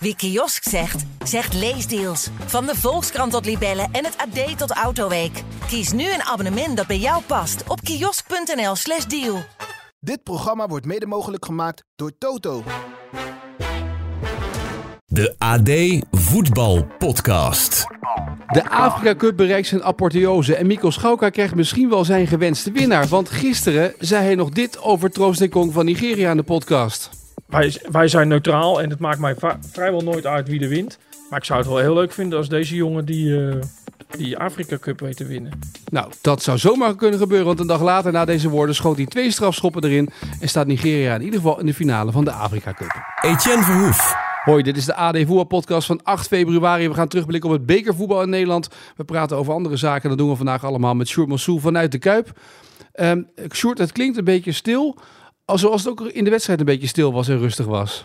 Wie 0.00 0.16
kiosk 0.16 0.68
zegt, 0.68 1.04
zegt 1.24 1.54
leesdeals. 1.54 2.28
Van 2.46 2.66
de 2.66 2.74
Volkskrant 2.74 3.32
tot 3.32 3.44
Libellen 3.44 3.88
en 3.92 4.04
het 4.04 4.16
AD 4.16 4.58
tot 4.58 4.70
Autoweek. 4.70 5.42
Kies 5.66 5.92
nu 5.92 6.12
een 6.12 6.22
abonnement 6.22 6.76
dat 6.76 6.86
bij 6.86 6.98
jou 6.98 7.22
past 7.22 7.62
op 7.68 7.80
kiosk.nl/slash 7.80 9.04
deal. 9.04 9.42
Dit 10.00 10.22
programma 10.22 10.66
wordt 10.66 10.86
mede 10.86 11.06
mogelijk 11.06 11.44
gemaakt 11.44 11.84
door 11.96 12.12
Toto. 12.18 12.62
De 15.06 15.34
AD 15.38 15.70
Voetbal 16.10 16.86
Podcast. 16.98 17.86
De 18.46 18.70
Afrika 18.70 19.14
Cup 19.14 19.36
bereikt 19.36 19.68
zijn 19.68 19.82
apotheose 19.82 20.54
en 20.54 20.66
Mikkel 20.66 20.92
Schauka 20.92 21.30
krijgt 21.30 21.54
misschien 21.54 21.88
wel 21.88 22.04
zijn 22.04 22.26
gewenste 22.26 22.72
winnaar. 22.72 23.06
Want 23.06 23.30
gisteren 23.30 23.94
zei 23.98 24.24
hij 24.24 24.34
nog 24.34 24.48
dit 24.48 24.82
over 24.82 25.10
Troost 25.10 25.48
Kong 25.48 25.72
van 25.72 25.84
Nigeria 25.84 26.30
in 26.30 26.36
de 26.36 26.42
podcast. 26.42 27.10
Wij, 27.48 27.80
wij 27.90 28.08
zijn 28.08 28.28
neutraal 28.28 28.82
en 28.82 28.90
het 28.90 28.98
maakt 28.98 29.18
mij 29.18 29.34
vrijwel 29.72 30.00
nooit 30.00 30.26
uit 30.26 30.48
wie 30.48 30.60
er 30.60 30.68
wint. 30.68 30.98
Maar 31.30 31.38
ik 31.38 31.44
zou 31.44 31.58
het 31.58 31.68
wel 31.68 31.78
heel 31.78 31.94
leuk 31.94 32.12
vinden 32.12 32.38
als 32.38 32.48
deze 32.48 32.74
jongen 32.74 33.04
die, 33.04 33.48
eh, 33.48 33.56
die 34.16 34.38
Afrika 34.38 34.78
Cup 34.78 35.00
weet 35.00 35.16
te 35.16 35.26
winnen. 35.26 35.58
Nou, 35.90 36.12
dat 36.20 36.42
zou 36.42 36.58
zomaar 36.58 36.96
kunnen 36.96 37.18
gebeuren, 37.18 37.46
want 37.46 37.60
een 37.60 37.66
dag 37.66 37.82
later 37.82 38.12
na 38.12 38.24
deze 38.24 38.48
woorden 38.48 38.74
schoot 38.74 38.96
hij 38.96 39.06
twee 39.06 39.30
strafschoppen 39.30 39.84
erin 39.84 40.10
en 40.40 40.48
staat 40.48 40.66
Nigeria 40.66 41.14
in 41.14 41.22
ieder 41.22 41.40
geval 41.40 41.60
in 41.60 41.66
de 41.66 41.74
finale 41.74 42.12
van 42.12 42.24
de 42.24 42.30
Afrika 42.32 42.72
Cup. 42.72 42.92
Etienne 43.20 43.62
Verhoef. 43.62 44.14
Hoi, 44.44 44.62
dit 44.62 44.76
is 44.76 44.84
de 44.84 44.94
AD 44.94 45.16
Voetbal 45.16 45.44
podcast 45.44 45.86
van 45.86 46.00
8 46.02 46.26
februari. 46.26 46.88
We 46.88 46.94
gaan 46.94 47.08
terugblikken 47.08 47.50
op 47.50 47.56
het 47.56 47.66
bekervoetbal 47.66 48.22
in 48.22 48.30
Nederland. 48.30 48.68
We 48.96 49.04
praten 49.04 49.36
over 49.36 49.52
andere 49.52 49.76
zaken. 49.76 50.08
Dat 50.08 50.18
doen 50.18 50.28
we 50.28 50.36
vandaag 50.36 50.64
allemaal 50.64 50.94
met 50.94 51.08
Sjoerd 51.08 51.28
Massou 51.28 51.60
vanuit 51.60 51.92
de 51.92 51.98
Kuip. 51.98 52.40
Ehm 52.92 53.22
Sjoerd, 53.52 53.78
het 53.78 53.92
klinkt 53.92 54.16
een 54.16 54.24
beetje 54.24 54.52
stil. 54.52 54.98
Al- 55.48 55.58
Zoals 55.58 55.84
het 55.84 55.90
ook 55.90 56.00
in 56.06 56.24
de 56.24 56.30
wedstrijd 56.30 56.58
een 56.60 56.66
beetje 56.66 56.86
stil 56.86 57.12
was 57.12 57.28
en 57.28 57.38
rustig 57.38 57.66
was. 57.66 58.04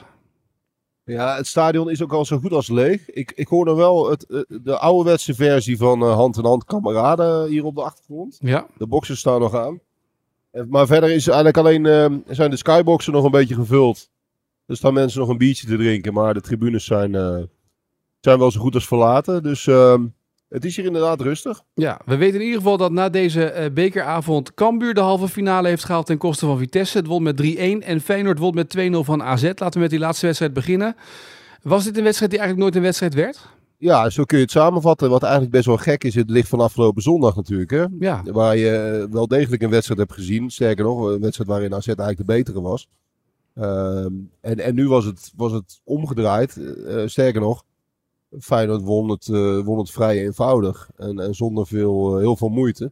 Ja, 1.05 1.35
het 1.35 1.47
stadion 1.47 1.89
is 1.89 2.01
ook 2.03 2.13
al 2.13 2.25
zo 2.25 2.37
goed 2.39 2.51
als 2.51 2.67
leeg. 2.69 3.09
Ik, 3.09 3.31
ik 3.35 3.47
hoorde 3.47 3.73
wel 3.73 4.09
het, 4.09 4.25
eh, 4.25 4.41
de 4.47 4.77
ouderwetse 4.77 5.33
versie 5.33 5.77
van 5.77 6.01
eh, 6.01 6.13
hand 6.15 6.37
in 6.37 6.45
hand 6.45 6.63
kameraden 6.65 7.47
hier 7.47 7.63
op 7.65 7.75
de 7.75 7.81
achtergrond. 7.83 8.37
Ja, 8.39 8.67
De 8.77 8.87
boxen 8.87 9.17
staan 9.17 9.39
nog 9.39 9.55
aan. 9.55 9.79
En- 10.51 10.67
Maar 10.69 10.87
verder 10.87 11.09
is 11.11 11.27
eigenlijk 11.27 11.57
alleen, 11.57 11.85
eh, 11.85 12.05
zijn 12.35 12.49
de 12.49 12.55
skyboxen 12.57 13.13
nog 13.13 13.23
een 13.23 13.31
beetje 13.31 13.55
gevuld. 13.55 14.09
Er 14.65 14.75
staan 14.77 14.93
mensen 14.93 15.19
nog 15.19 15.29
een 15.29 15.37
biertje 15.37 15.67
te 15.67 15.77
drinken, 15.77 16.13
maar 16.13 16.33
de 16.33 16.41
tribunes 16.41 16.85
zijn, 16.85 17.15
eh, 17.15 17.37
zijn 18.19 18.39
wel 18.39 18.51
zo 18.51 18.59
goed 18.59 18.73
als 18.75 18.87
verlaten. 18.87 19.43
Dus 19.43 19.67
ehm, 19.67 20.05
het 20.53 20.65
is 20.65 20.75
hier 20.75 20.85
inderdaad 20.85 21.21
rustig. 21.21 21.63
Ja, 21.73 22.01
we 22.05 22.17
weten 22.17 22.39
in 22.39 22.45
ieder 22.45 22.61
geval 22.61 22.77
dat 22.77 22.91
na 22.91 23.09
deze 23.09 23.45
eh, 23.45 23.71
bekeravond 23.73 24.53
Cambuur 24.53 24.93
de 24.93 24.99
halve 24.99 25.27
finale 25.27 25.67
heeft 25.67 25.83
gehaald 25.83 26.05
ten 26.05 26.17
koste 26.17 26.45
van 26.45 26.57
Vitesse. 26.57 26.97
Het 26.97 27.07
won 27.07 27.23
met 27.23 27.41
3-1 27.41 27.45
en 27.79 28.01
Feyenoord 28.01 28.39
won 28.39 28.55
met 28.55 28.77
2-0 28.77 28.81
van 28.99 29.23
AZ. 29.23 29.43
Laten 29.43 29.73
we 29.73 29.79
met 29.79 29.89
die 29.89 29.99
laatste 29.99 30.25
wedstrijd 30.25 30.53
beginnen. 30.53 30.95
Was 31.61 31.83
dit 31.83 31.97
een 31.97 32.03
wedstrijd 32.03 32.31
die 32.31 32.39
eigenlijk 32.39 32.69
nooit 32.69 32.75
een 32.75 32.87
wedstrijd 32.87 33.13
werd? 33.13 33.47
Ja, 33.77 34.09
zo 34.09 34.23
kun 34.23 34.37
je 34.37 34.43
het 34.43 34.51
samenvatten. 34.51 35.09
Wat 35.09 35.23
eigenlijk 35.23 35.53
best 35.53 35.65
wel 35.65 35.77
gek 35.77 36.03
is, 36.03 36.15
het 36.15 36.29
ligt 36.29 36.47
van 36.47 36.59
afgelopen 36.59 37.01
zondag 37.01 37.35
natuurlijk. 37.35 37.71
Hè? 37.71 37.85
Ja, 37.99 38.23
Waar 38.23 38.57
je 38.57 38.69
eh, 38.69 39.13
wel 39.13 39.27
degelijk 39.27 39.61
een 39.61 39.69
wedstrijd 39.69 39.99
hebt 39.99 40.13
gezien. 40.13 40.49
Sterker 40.49 40.83
nog, 40.83 41.07
een 41.07 41.21
wedstrijd 41.21 41.49
waarin 41.49 41.73
AZ 41.73 41.87
eigenlijk 41.87 42.17
de 42.17 42.33
betere 42.33 42.61
was. 42.61 42.87
Ehm, 43.55 44.11
en, 44.41 44.59
en 44.59 44.75
nu 44.75 44.87
was 44.87 45.05
het, 45.05 45.31
was 45.35 45.51
het 45.51 45.81
omgedraaid. 45.83 46.57
Eh, 46.87 47.03
sterker 47.05 47.41
nog, 47.41 47.63
Feyenoord 48.39 48.81
won 48.81 49.09
het, 49.09 49.27
eh, 49.27 49.59
won 49.59 49.77
het 49.77 49.91
vrij 49.91 50.23
eenvoudig. 50.25 50.89
En, 50.95 51.19
en 51.19 51.35
zonder 51.35 51.67
veel, 51.67 52.13
eh, 52.15 52.19
heel 52.19 52.37
veel 52.37 52.49
moeite. 52.49 52.91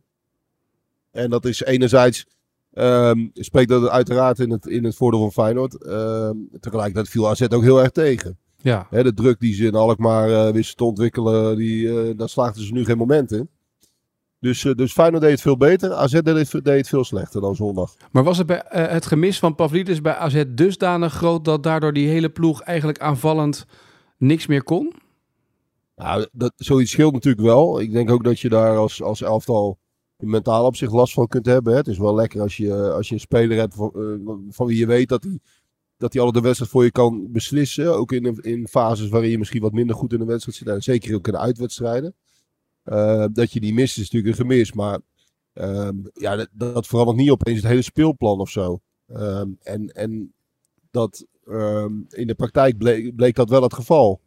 En 1.12 1.30
dat 1.30 1.46
is 1.46 1.62
enerzijds... 1.62 2.26
ehm, 2.74 3.28
spreekt 3.34 3.70
dat 3.70 3.90
uiteraard 3.90 4.40
in 4.40 4.50
het, 4.52 4.66
in 4.66 4.84
het 4.84 4.96
voordeel 4.96 5.20
van 5.20 5.32
Feyenoord. 5.32 5.84
Ehm, 5.84 6.36
tegelijkertijd 6.60 7.10
viel 7.10 7.30
AZ 7.30 7.42
ook 7.42 7.64
heel 7.64 7.82
erg 7.82 7.92
tegen. 7.92 8.38
ja. 8.58 8.88
De 8.90 9.14
druk 9.14 9.40
die 9.40 9.54
ze 9.54 9.66
in 9.66 9.76
Alkmaar 9.76 10.30
eh 10.30 10.54
wisten 10.54 10.78
te 10.78 10.84
ontwikkelen, 10.84 11.58
die, 11.58 12.00
eh, 12.00 12.18
daar 12.18 12.30
slaagden 12.30 12.64
ze 12.66 12.74
nu 12.74 12.86
geen 12.86 12.98
moment 12.98 13.32
in. 13.32 13.50
Dus, 14.40 14.62
dus 14.62 14.94
Feyenoord 14.94 15.22
deed 15.22 15.32
het 15.32 15.42
veel 15.42 15.58
beter. 15.58 15.94
AZ 15.94 16.12
deed 16.22 16.52
het, 16.52 16.52
deed 16.52 16.78
het 16.78 16.88
veel 16.88 17.04
slechter 17.04 17.42
dan 17.42 17.56
zondag. 17.56 17.96
Maar 18.12 18.24
was 18.24 18.38
het, 18.38 18.48
bij, 18.48 18.64
het 18.70 19.06
gemis 19.06 19.40
van 19.40 19.56
Pavlidis 19.56 20.02
bij 20.02 20.16
AZ 20.16 20.44
dusdanig 20.48 21.14
groot 21.14 21.46
dat 21.46 21.64
daardoor 21.64 21.94
die 21.94 22.08
hele 22.08 22.30
ploeg 22.30 22.62
eigenlijk 22.62 23.00
aanvallend 23.00 23.66
niks 24.18 24.48
meer 24.48 24.64
kon? 24.64 24.94
Nou, 26.02 26.28
dat, 26.32 26.54
zoiets 26.56 26.92
scheelt 26.92 27.14
natuurlijk 27.14 27.44
wel. 27.44 27.82
Ik 27.82 27.92
denk 27.92 28.10
ook 28.10 28.24
dat 28.24 28.40
je 28.40 28.50
daar 28.50 28.78
als, 28.78 29.02
als 29.02 29.22
elftal 29.22 29.80
mentaal 30.18 30.66
op 30.66 30.76
zich 30.76 30.92
last 30.92 31.14
van 31.14 31.28
kunt 31.28 31.46
hebben. 31.46 31.72
Hè. 31.72 31.78
Het 31.78 31.88
is 31.88 31.98
wel 31.98 32.16
lekker 32.16 32.42
als 32.42 32.58
je, 32.58 32.92
als 32.92 33.08
je 33.08 33.14
een 33.14 33.20
speler 33.20 33.58
hebt 33.58 33.76
van, 33.76 33.92
eh, 34.58 34.68
wie 34.68 34.78
je 34.78 34.86
weet 34.86 35.10
dat 35.10 35.24
hij 35.24 35.40
dat 35.98 36.14
hij 36.14 36.22
alle 36.22 36.32
de 36.32 36.42
wedstrijd 36.42 36.72
voor 36.72 36.84
je 36.84 36.92
kan 36.92 37.32
beslissen. 37.32 37.96
Ook 37.96 38.12
in, 38.12 38.38
in 38.42 38.68
fases 38.68 39.10
waarin 39.10 39.30
je 39.30 39.38
misschien 39.38 39.62
wat 39.62 39.72
minder 39.72 39.96
goed 39.96 40.14
in 40.14 40.20
de 40.20 40.26
wedstrijd 40.26 40.58
zit. 40.58 40.68
En 40.68 40.82
zeker 40.82 41.16
ook 41.16 41.28
in 41.28 41.34
de 41.34 41.40
uitwedstrijden. 41.40 42.16
Eh, 42.84 43.26
dat 43.34 43.52
je 43.52 43.60
die 43.60 43.74
mist 43.74 43.98
is 43.98 44.12
natuurlijk 44.12 44.40
een 44.40 44.46
gemis. 44.46 44.74
Maar 44.74 45.00
ehm, 45.54 45.96
ja, 46.14 46.36
dat, 46.36 46.50
dat 46.52 46.88
verandert 46.88 47.18
niet 47.18 47.32
opeens 47.32 47.58
het 47.58 47.68
hele 47.68 47.82
speelplan 47.82 48.40
of 48.40 48.50
zo. 48.50 48.82
Ehm, 49.08 49.50
en, 49.60 49.88
en 49.88 50.34
dat 50.92 51.26
ehm, 51.46 51.94
in 52.10 52.28
de 52.28 52.36
praktijk 52.36 52.78
bleek, 52.78 53.16
bleek 53.16 53.36
dat 53.36 53.50
wel 53.50 53.62
het 53.62 53.74
geval. 53.74 54.22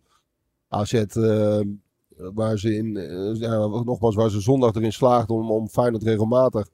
AZ, 0.75 0.93
ehm, 0.93 1.69
waar 2.17 2.59
ze 2.59 2.77
in, 2.77 2.97
eh, 2.97 3.35
ja, 3.35 3.67
nogmaals, 3.67 4.15
waar 4.15 4.31
ze 4.31 4.41
zondag 4.41 4.75
erin 4.75 4.93
slaagden 4.93 5.37
om, 5.37 5.51
om 5.51 5.69
Feyenoord 5.69 6.03
regelmatig 6.03 6.69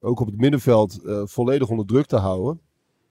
ook 0.00 0.20
op 0.20 0.26
het 0.26 0.36
middenveld 0.36 1.02
eh, 1.04 1.22
volledig 1.24 1.68
onder 1.68 1.86
druk 1.86 2.06
te 2.06 2.16
houden. 2.16 2.60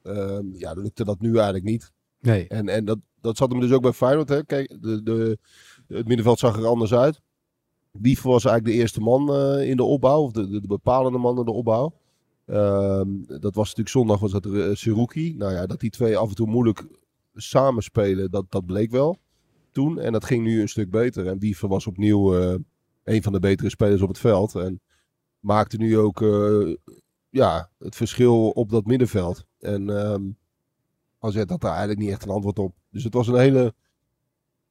Ehm, 0.03 0.45
ja, 0.53 0.73
lukte 0.73 1.03
dat 1.03 1.19
nu 1.19 1.33
eigenlijk 1.33 1.65
niet. 1.65 1.91
Nee. 2.19 2.47
En, 2.47 2.69
en 2.69 2.85
dat, 2.85 2.97
dat 3.21 3.37
zat 3.37 3.51
hem 3.51 3.59
dus 3.59 3.71
ook 3.71 3.81
bij 3.81 3.93
Feyenoord. 3.93 4.29
Hè. 4.29 4.45
Kijk, 4.45 4.77
de, 4.81 5.03
de, 5.03 5.37
het 5.87 6.07
middenveld 6.07 6.39
zag 6.39 6.57
er 6.57 6.65
anders 6.65 6.93
uit. 6.93 7.21
Wiever 7.91 8.29
was 8.29 8.45
eigenlijk 8.45 8.75
de 8.75 8.81
eerste 8.81 8.99
man 8.99 9.33
eh, 9.33 9.69
in 9.69 9.77
de 9.77 9.83
opbouw, 9.83 10.21
of 10.21 10.31
de, 10.31 10.49
de, 10.49 10.61
de 10.61 10.67
bepalende 10.67 11.17
man 11.17 11.37
in 11.37 11.45
de 11.45 11.51
opbouw. 11.51 11.93
Ehm, 12.45 13.09
dat 13.25 13.55
was 13.55 13.67
natuurlijk 13.67 13.89
zondag, 13.89 14.19
was 14.19 14.31
dat 14.31 14.45
uh, 14.45 14.75
Seruki. 14.75 15.35
Nou 15.37 15.53
ja, 15.53 15.65
dat 15.65 15.79
die 15.79 15.89
twee 15.89 16.17
af 16.17 16.29
en 16.29 16.35
toe 16.35 16.47
moeilijk 16.47 16.87
samenspelen, 17.33 18.31
dat, 18.31 18.45
dat 18.49 18.65
bleek 18.65 18.91
wel 18.91 19.17
toen. 19.73 19.99
En 19.99 20.11
dat 20.11 20.25
ging 20.25 20.43
nu 20.43 20.61
een 20.61 20.69
stuk 20.69 20.89
beter. 20.89 21.27
En 21.27 21.39
Wiever 21.39 21.67
was 21.67 21.87
opnieuw 21.87 22.37
eh, 22.37 22.55
een 23.03 23.23
van 23.23 23.33
de 23.33 23.39
betere 23.39 23.69
spelers 23.69 24.01
op 24.01 24.07
het 24.07 24.19
veld. 24.19 24.55
En 24.55 24.81
maakte 25.39 25.77
nu 25.77 25.97
ook 25.97 26.21
eh, 26.21 26.75
ja, 27.29 27.69
het 27.79 27.95
verschil 27.95 28.49
op 28.49 28.69
dat 28.69 28.85
middenveld. 28.85 29.45
En 29.59 29.89
ehm 29.89 30.21
AZ 31.23 31.35
had 31.35 31.61
daar 31.61 31.71
eigenlijk 31.71 31.99
niet 31.99 32.09
echt 32.09 32.23
een 32.23 32.29
antwoord 32.29 32.59
op. 32.59 32.75
Dus 32.89 33.03
het 33.03 33.13
was 33.13 33.27
een 33.27 33.39
hele 33.39 33.73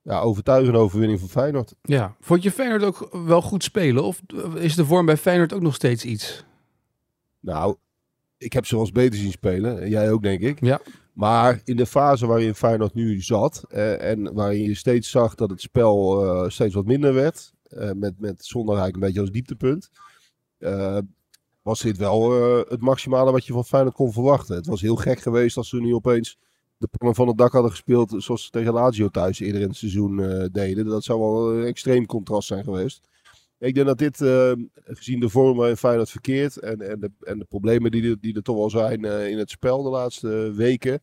ja, 0.02 0.20
overtuigende 0.20 0.78
overwinning 0.78 1.20
van 1.20 1.28
Feyenoord. 1.28 1.74
Ja. 1.82 2.16
Vond 2.20 2.42
je 2.42 2.50
Feyenoord 2.50 2.82
ook 2.82 3.08
wel 3.26 3.42
goed 3.42 3.64
spelen? 3.64 4.04
Of 4.04 4.22
is 4.54 4.74
de 4.74 4.84
vorm 4.84 5.06
bij 5.06 5.16
Feyenoord 5.16 5.52
ook 5.52 5.62
nog 5.62 5.74
steeds 5.74 6.04
iets? 6.04 6.44
Nou, 7.40 7.76
ik 8.36 8.52
heb 8.52 8.66
ze 8.66 8.74
wel 8.74 8.84
eens 8.84 8.92
beter 8.92 9.18
zien 9.18 9.30
spelen. 9.30 9.82
En 9.82 9.88
Jij 9.88 10.10
ook, 10.12 10.22
denk 10.22 10.40
ik. 10.40 10.64
Ja. 10.64 10.80
Maar 11.12 11.60
in 11.64 11.76
de 11.76 11.86
fase 11.86 12.26
waarin 12.26 12.54
Feyenoord 12.54 12.94
nu 12.94 13.20
zat. 13.20 13.64
eh, 13.68 14.10
en 14.10 14.34
waarin 14.34 14.62
je 14.62 14.74
steeds 14.74 15.10
zag 15.10 15.34
dat 15.34 15.50
het 15.50 15.60
spel 15.60 16.24
eh, 16.24 16.50
steeds 16.50 16.74
wat 16.74 16.84
minder 16.86 17.14
werd. 17.14 17.52
eh, 17.62 17.90
met, 17.92 18.18
met 18.18 18.52
eigenlijk 18.54 18.94
een 18.94 19.00
beetje 19.00 19.20
als 19.20 19.30
dieptepunt. 19.30 19.90
eh, 20.58 20.98
was 21.62 21.80
dit 21.80 21.96
wel 21.96 22.30
het 22.68 22.80
maximale 22.80 23.32
wat 23.32 23.46
je 23.46 23.52
van 23.52 23.64
Feyenoord 23.64 23.94
kon 23.94 24.12
verwachten. 24.12 24.56
Het 24.56 24.66
was 24.66 24.80
heel 24.80 24.96
gek 24.96 25.20
geweest 25.20 25.56
als 25.56 25.68
ze 25.68 25.80
nu 25.80 25.94
opeens 25.94 26.38
de 26.78 26.88
pannen 26.98 27.16
van 27.16 27.28
het 27.28 27.38
dak 27.38 27.52
hadden 27.52 27.70
gespeeld. 27.70 28.14
Zoals 28.16 28.44
ze 28.44 28.50
tegen 28.50 28.72
Lazio 28.72 29.08
thuis 29.08 29.40
eerder 29.40 29.60
in 29.60 29.68
het 29.68 29.76
seizoen 29.76 30.16
deden. 30.52 30.84
Dat 30.86 31.04
zou 31.04 31.20
wel 31.20 31.52
een 31.56 31.64
extreem 31.66 32.06
contrast 32.06 32.48
zijn 32.48 32.64
geweest. 32.64 33.08
Ik 33.62 33.74
denk 33.74 33.86
dat 33.86 33.98
dit, 33.98 34.20
eh, 34.20 34.52
gezien 34.84 35.20
de 35.20 35.28
vorm 35.28 35.56
waarin 35.56 35.76
Feyenoord 35.76 36.10
verkeert 36.10 36.56
en, 36.56 36.90
en, 36.90 37.00
de, 37.00 37.10
en 37.20 37.38
de 37.38 37.44
problemen 37.44 37.90
die 37.90 38.10
er, 38.10 38.16
die 38.20 38.34
er 38.34 38.42
toch 38.42 38.56
wel 38.56 38.70
zijn 38.70 39.04
eh, 39.04 39.28
in 39.28 39.38
het 39.38 39.50
spel 39.50 39.82
de 39.82 39.88
laatste 39.88 40.52
weken. 40.54 41.00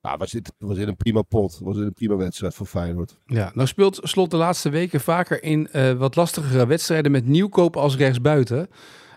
Ja, 0.00 0.16
was 0.16 0.30
dit 0.30 0.52
was 0.58 0.76
dit 0.76 0.88
een 0.88 0.96
prima 0.96 1.22
pot. 1.22 1.58
Was 1.62 1.76
dit 1.76 1.84
een 1.84 1.92
prima 1.92 2.16
wedstrijd 2.16 2.54
voor 2.54 2.66
Feyenoord. 2.66 3.18
Ja, 3.26 3.50
nou 3.54 3.68
speelt 3.68 3.98
Slot 4.02 4.30
de 4.30 4.36
laatste 4.36 4.70
weken 4.70 5.00
vaker 5.00 5.42
in 5.42 5.68
eh, 5.68 5.92
wat 5.92 6.16
lastigere 6.16 6.66
wedstrijden 6.66 7.12
met 7.12 7.26
nieuwkoop 7.26 7.76
als 7.76 7.96
rechtsbuiten. 7.96 8.68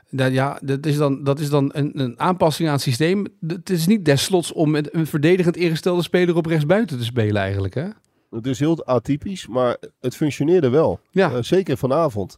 Dat, 0.10 0.32
ja, 0.32 0.60
dat 0.64 0.86
is 0.86 0.98
dan, 0.98 1.24
dat 1.24 1.40
is 1.40 1.50
dan 1.50 1.70
een, 1.74 2.00
een 2.00 2.20
aanpassing 2.20 2.68
aan 2.68 2.74
het 2.74 2.84
systeem. 2.84 3.26
Het 3.48 3.70
is 3.70 3.88
niet 3.88 4.06
deslots 4.06 4.54
om 4.54 4.72
met 4.72 4.94
een 4.94 5.08
verdedigend 5.08 5.58
ingestelde 5.58 6.04
speler 6.04 6.36
op 6.36 6.46
rechtsbuiten 6.46 6.98
te 6.98 7.04
spelen 7.04 7.42
eigenlijk, 7.42 7.74
hè? 7.74 7.88
Het 8.30 8.48
is 8.48 8.60
heel 8.60 8.86
atypisch, 8.86 9.48
maar 9.48 9.78
het 10.00 10.16
functioneerde 10.16 10.70
wel. 10.70 11.00
Ja, 11.12 11.32
Eh, 11.32 11.42
zeker 11.42 11.78
vanavond. 11.78 12.38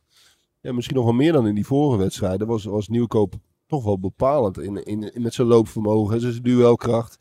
Ja, 0.68 0.74
misschien 0.74 0.96
nog 0.96 1.06
wel 1.06 1.14
meer 1.14 1.32
dan 1.32 1.48
in 1.48 1.56
die 1.56 1.66
vorige 1.66 1.98
wedstrijden. 1.98 2.48
Was, 2.48 2.64
was 2.64 2.88
Nieuwkoop 2.88 3.34
toch 3.68 3.84
wel 3.84 4.00
bepalend 4.00 4.60
in, 4.60 4.84
in, 4.86 5.14
in 5.14 5.22
met 5.22 5.34
zijn 5.34 5.48
loopvermogen, 5.48 6.22
zijn 6.22 6.42
duelkracht. 6.42 7.20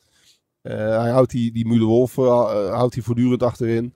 Eh, 0.62 0.76
hij 0.76 1.10
houdt 1.10 1.30
die, 1.30 1.52
die 1.52 1.66
Müller-Wolf 1.66 2.18
eh, 2.18 2.74
houdt 2.74 2.94
hij 2.94 3.02
voortdurend 3.02 3.42
achterin. 3.42 3.94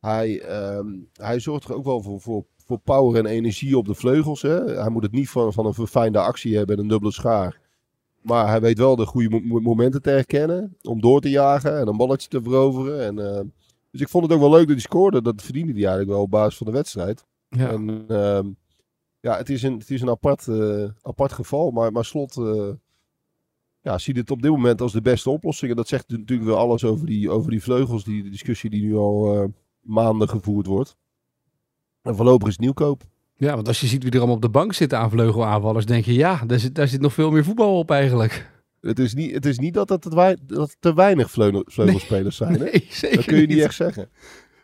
Hij, 0.00 0.40
ehm, 0.40 0.86
hij 1.12 1.40
zorgt 1.40 1.64
er 1.68 1.74
ook 1.74 1.84
wel 1.84 2.02
voor, 2.02 2.20
voor, 2.20 2.44
voor 2.64 2.78
power 2.78 3.18
en 3.18 3.26
energie 3.26 3.78
op 3.78 3.86
de 3.86 3.94
vleugels. 3.94 4.42
Hè. 4.42 4.64
Hij 4.64 4.90
moet 4.90 5.02
het 5.02 5.12
niet 5.12 5.28
van, 5.28 5.52
van 5.52 5.66
een 5.66 5.74
verfijnde 5.74 6.18
actie 6.20 6.56
hebben 6.56 6.76
en 6.76 6.82
een 6.82 6.88
dubbele 6.88 7.12
schaar. 7.12 7.60
Maar 8.20 8.48
hij 8.48 8.60
weet 8.60 8.78
wel 8.78 8.96
de 8.96 9.06
goede 9.06 9.40
mo- 9.40 9.60
momenten 9.60 10.02
te 10.02 10.10
herkennen. 10.10 10.76
Om 10.82 11.00
door 11.00 11.20
te 11.20 11.30
jagen 11.30 11.78
en 11.78 11.88
een 11.88 11.96
balletje 11.96 12.28
te 12.28 12.42
veroveren. 12.42 13.04
En, 13.04 13.34
eh, 13.34 13.40
Dus 13.90 14.00
ik 14.00 14.08
vond 14.08 14.24
het 14.24 14.32
ook 14.32 14.40
wel 14.40 14.50
leuk 14.50 14.66
dat 14.66 14.76
hij 14.76 14.80
scoorde. 14.80 15.22
Dat 15.22 15.42
verdiende 15.42 15.72
hij 15.72 15.80
eigenlijk 15.80 16.10
wel 16.10 16.22
op 16.22 16.30
basis 16.30 16.56
van 16.56 16.66
de 16.66 16.72
wedstrijd. 16.72 17.24
Ja. 17.48 17.68
En 17.70 18.04
ehm, 18.08 18.48
ja, 19.26 19.36
het 19.36 19.50
is 19.50 19.62
een, 19.62 19.78
het 19.78 19.90
is 19.90 20.00
een 20.00 20.08
apart, 20.08 20.48
eh, 20.48 20.84
apart 21.02 21.32
geval. 21.32 21.70
Maar, 21.70 21.92
maar 21.92 22.04
Slot 22.04 22.36
eh, 22.36 22.68
ja, 23.80 23.98
ziet 23.98 24.16
het 24.16 24.30
op 24.30 24.42
dit 24.42 24.50
moment 24.50 24.80
als 24.80 24.92
de 24.92 25.00
beste 25.00 25.30
oplossing. 25.30 25.70
En 25.70 25.76
dat 25.76 25.88
zegt 25.88 26.08
natuurlijk 26.08 26.48
wel 26.48 26.58
alles 26.58 26.84
over 26.84 27.06
die, 27.06 27.30
over 27.30 27.50
die 27.50 27.62
vleugels. 27.62 28.04
Die 28.04 28.22
de 28.22 28.30
discussie 28.30 28.70
die 28.70 28.82
nu 28.82 28.96
al 28.96 29.34
eh, 29.34 29.48
maanden 29.80 30.28
gevoerd 30.28 30.66
wordt. 30.66 30.96
En 32.02 32.16
voorlopig 32.16 32.46
is 32.46 32.52
het 32.52 32.62
nieuwkoop. 32.62 33.02
ja, 33.36 33.54
want 33.54 33.68
als 33.68 33.80
je 33.80 33.86
ziet 33.86 34.02
wie 34.02 34.12
er 34.12 34.18
allemaal 34.18 34.36
op 34.36 34.42
de 34.42 34.48
bank 34.48 34.72
zitten 34.72 34.98
aan 34.98 35.10
vleugelaanvallers, 35.10 35.86
denk 35.86 36.04
je 36.04 36.14
ja, 36.14 36.42
daar 36.46 36.58
zit, 36.58 36.74
daar 36.74 36.88
zit 36.88 37.00
nog 37.00 37.12
veel 37.12 37.30
meer 37.30 37.44
voetbal 37.44 37.78
op 37.78 37.90
eigenlijk. 37.90 38.50
Het 38.80 38.98
is 38.98 39.14
niet, 39.14 39.32
het 39.32 39.46
is 39.46 39.58
niet 39.58 39.74
dat, 39.74 39.88
het 39.88 40.02
dat 40.02 40.36
het 40.46 40.76
te 40.78 40.94
weinig 40.94 41.30
vleugel- 41.30 41.64
vleugelspelers 41.66 42.36
zijn. 42.36 42.52
Hè? 42.52 42.58
Nee, 42.64 42.86
zeker 42.90 43.16
Dat 43.16 43.24
kun 43.24 43.40
je 43.40 43.46
niet 43.46 43.58
echt 43.58 43.74
zeggen. 43.74 44.08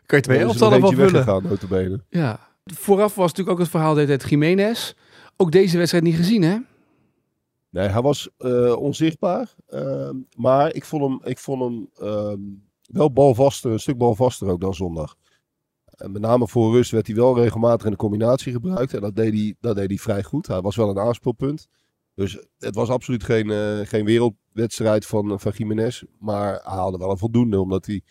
Kan 0.05 0.17
je 0.17 0.23
twee 0.23 0.37
is 0.37 0.43
elftallen 0.43 0.79
van 0.79 0.93
vullen. 0.93 2.05
Ja. 2.09 2.52
Vooraf 2.63 3.15
was 3.15 3.27
natuurlijk 3.27 3.49
ook 3.49 3.59
het 3.59 3.69
verhaal 3.69 3.95
dat 3.95 4.07
het 4.07 4.29
Jiménez. 4.29 4.93
Ook 5.37 5.51
deze 5.51 5.77
wedstrijd 5.77 6.03
niet 6.03 6.15
gezien, 6.15 6.41
hè? 6.41 6.57
Nee, 7.69 7.87
hij 7.87 8.01
was 8.01 8.29
eh, 8.37 8.75
onzichtbaar. 8.75 9.55
ehm, 9.67 10.15
maar 10.35 10.73
ik 10.73 10.85
vond 10.85 11.03
hem, 11.03 11.19
ik 11.23 11.37
vond 11.37 11.61
hem 11.61 11.89
ehm, 11.95 12.39
wel 12.81 13.11
balvaster, 13.11 13.71
een 13.71 13.79
stuk 13.79 13.97
balvaster 13.97 14.47
ook 14.47 14.61
dan 14.61 14.73
zondag. 14.73 15.15
En 15.85 16.11
met 16.11 16.21
name 16.21 16.47
voor 16.47 16.71
rust 16.73 16.91
werd 16.91 17.07
hij 17.07 17.15
wel 17.15 17.37
regelmatig 17.37 17.85
in 17.85 17.91
de 17.91 17.97
combinatie 17.97 18.51
gebruikt. 18.51 18.93
En 18.93 19.01
dat 19.01 19.15
deed 19.15 19.33
hij, 19.33 19.55
dat 19.59 19.75
deed 19.75 19.87
hij 19.89 19.97
vrij 19.97 20.23
goed. 20.23 20.47
Hij 20.47 20.61
was 20.61 20.75
wel 20.75 20.89
een 20.89 20.99
aanspeelpunt. 20.99 21.67
Dus 22.15 22.45
het 22.57 22.75
was 22.75 22.89
absoluut 22.89 23.23
geen, 23.23 23.49
eh, 23.49 23.79
geen 23.79 24.05
wereldwedstrijd 24.05 25.05
van, 25.05 25.39
van 25.39 25.51
Jiménez. 25.55 26.03
Maar 26.19 26.51
hij 26.51 26.73
haalde 26.75 26.97
wel 26.97 27.11
een 27.11 27.17
voldoende. 27.17 27.59
Omdat 27.59 27.85
hij 27.85 28.01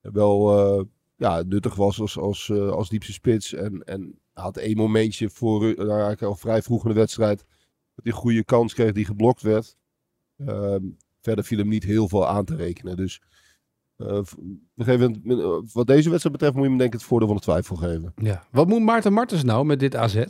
wel 0.00 0.58
eh, 0.58 0.84
ja, 1.16 1.42
nuttig 1.46 1.74
was 1.74 2.00
als, 2.00 2.18
als, 2.18 2.48
eh, 2.50 2.70
als 2.70 2.88
diepste 2.88 3.12
spits. 3.12 3.52
En, 3.54 3.82
en 3.84 4.18
had 4.32 4.56
één 4.56 4.76
momentje 4.76 5.30
voor, 5.30 5.60
nou, 5.60 5.88
eigenlijk 5.88 6.22
al 6.22 6.36
vrij 6.36 6.62
vroeg 6.62 6.82
in 6.82 6.88
de 6.88 6.98
wedstrijd 6.98 7.38
dat 7.94 8.04
hij 8.04 8.12
een 8.12 8.18
goede 8.18 8.44
kans 8.44 8.74
kreeg 8.74 8.92
die 8.92 9.04
geblokt 9.04 9.42
werd. 9.42 9.76
Ehm, 10.46 10.82
verder 11.20 11.44
viel 11.44 11.58
hem 11.58 11.68
niet 11.68 11.84
heel 11.84 12.08
veel 12.08 12.28
aan 12.28 12.44
te 12.44 12.56
rekenen. 12.56 12.96
Dus 12.96 13.20
eh, 13.96 14.20
een 14.36 14.60
gegeven 14.76 15.20
moment, 15.24 15.40
eh, 15.40 15.72
wat 15.72 15.86
deze 15.86 16.10
wedstrijd 16.10 16.36
betreft, 16.36 16.54
moet 16.54 16.62
je 16.62 16.68
hem 16.68 16.78
denk 16.78 16.92
ik 16.92 16.98
het 16.98 17.08
voordeel 17.08 17.28
van 17.28 17.36
de 17.36 17.42
twijfel 17.42 17.76
geven. 17.76 18.12
Ja. 18.16 18.44
Wat 18.50 18.68
moet 18.68 18.82
Maarten 18.82 19.12
Martens 19.12 19.42
nou 19.42 19.64
met 19.64 19.80
dit 19.80 19.96
AZ? 19.96 20.24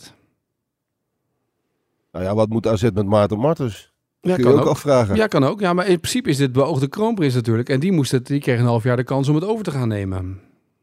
Nou 2.12 2.25
ja, 2.25 2.34
wat 2.34 2.48
moet 2.48 2.66
AZ 2.66 2.82
met 2.82 3.06
Maarten 3.06 3.38
Martens? 3.38 3.92
Ja, 4.20 4.34
Kun 4.34 4.44
je 4.44 4.60
ook, 4.60 4.66
afvragen. 4.66 5.16
Ja, 5.16 5.26
kan 5.26 5.44
ook. 5.44 5.60
Ja, 5.60 5.72
maar 5.72 5.86
in 5.86 6.00
principe 6.00 6.28
is 6.28 6.36
dit 6.36 6.52
beoogde 6.52 6.88
kroonprins 6.88 7.34
natuurlijk. 7.34 7.69
En 7.69 7.81
die, 7.81 7.92
moest 7.92 8.10
het, 8.10 8.26
die 8.26 8.40
kreeg 8.40 8.58
een 8.58 8.64
half 8.64 8.82
jaar 8.82 8.96
de 8.96 9.04
kans 9.04 9.28
om 9.28 9.34
het 9.34 9.44
over 9.44 9.64
te 9.64 9.70
gaan 9.70 9.88
nemen. 9.88 10.40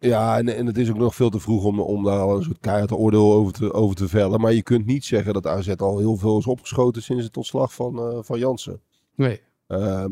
Ja, 0.09 0.37
en, 0.37 0.55
en 0.55 0.65
het 0.65 0.77
is 0.77 0.89
ook 0.89 0.97
nog 0.97 1.15
veel 1.15 1.29
te 1.29 1.39
vroeg 1.39 1.63
om, 1.63 1.79
om 1.79 2.03
daar 2.03 2.19
al 2.19 2.35
een 2.37 2.43
soort 2.43 2.59
keihard 2.59 2.91
oordeel 2.91 3.33
over 3.33 3.53
te, 3.53 3.73
over 3.73 3.95
te 3.95 4.07
vellen. 4.07 4.41
Maar 4.41 4.53
je 4.53 4.63
kunt 4.63 4.85
niet 4.85 5.05
zeggen 5.05 5.33
dat 5.33 5.47
AZ 5.47 5.69
al 5.69 5.97
heel 5.97 6.15
veel 6.17 6.37
is 6.37 6.47
opgeschoten 6.47 7.03
sinds 7.03 7.23
het 7.25 7.37
ontslag 7.37 7.73
van, 7.73 7.99
eh, 7.99 8.17
van 8.21 8.39
Jansen. 8.39 8.81
Nee. 9.15 9.41
Ehm, 9.67 10.11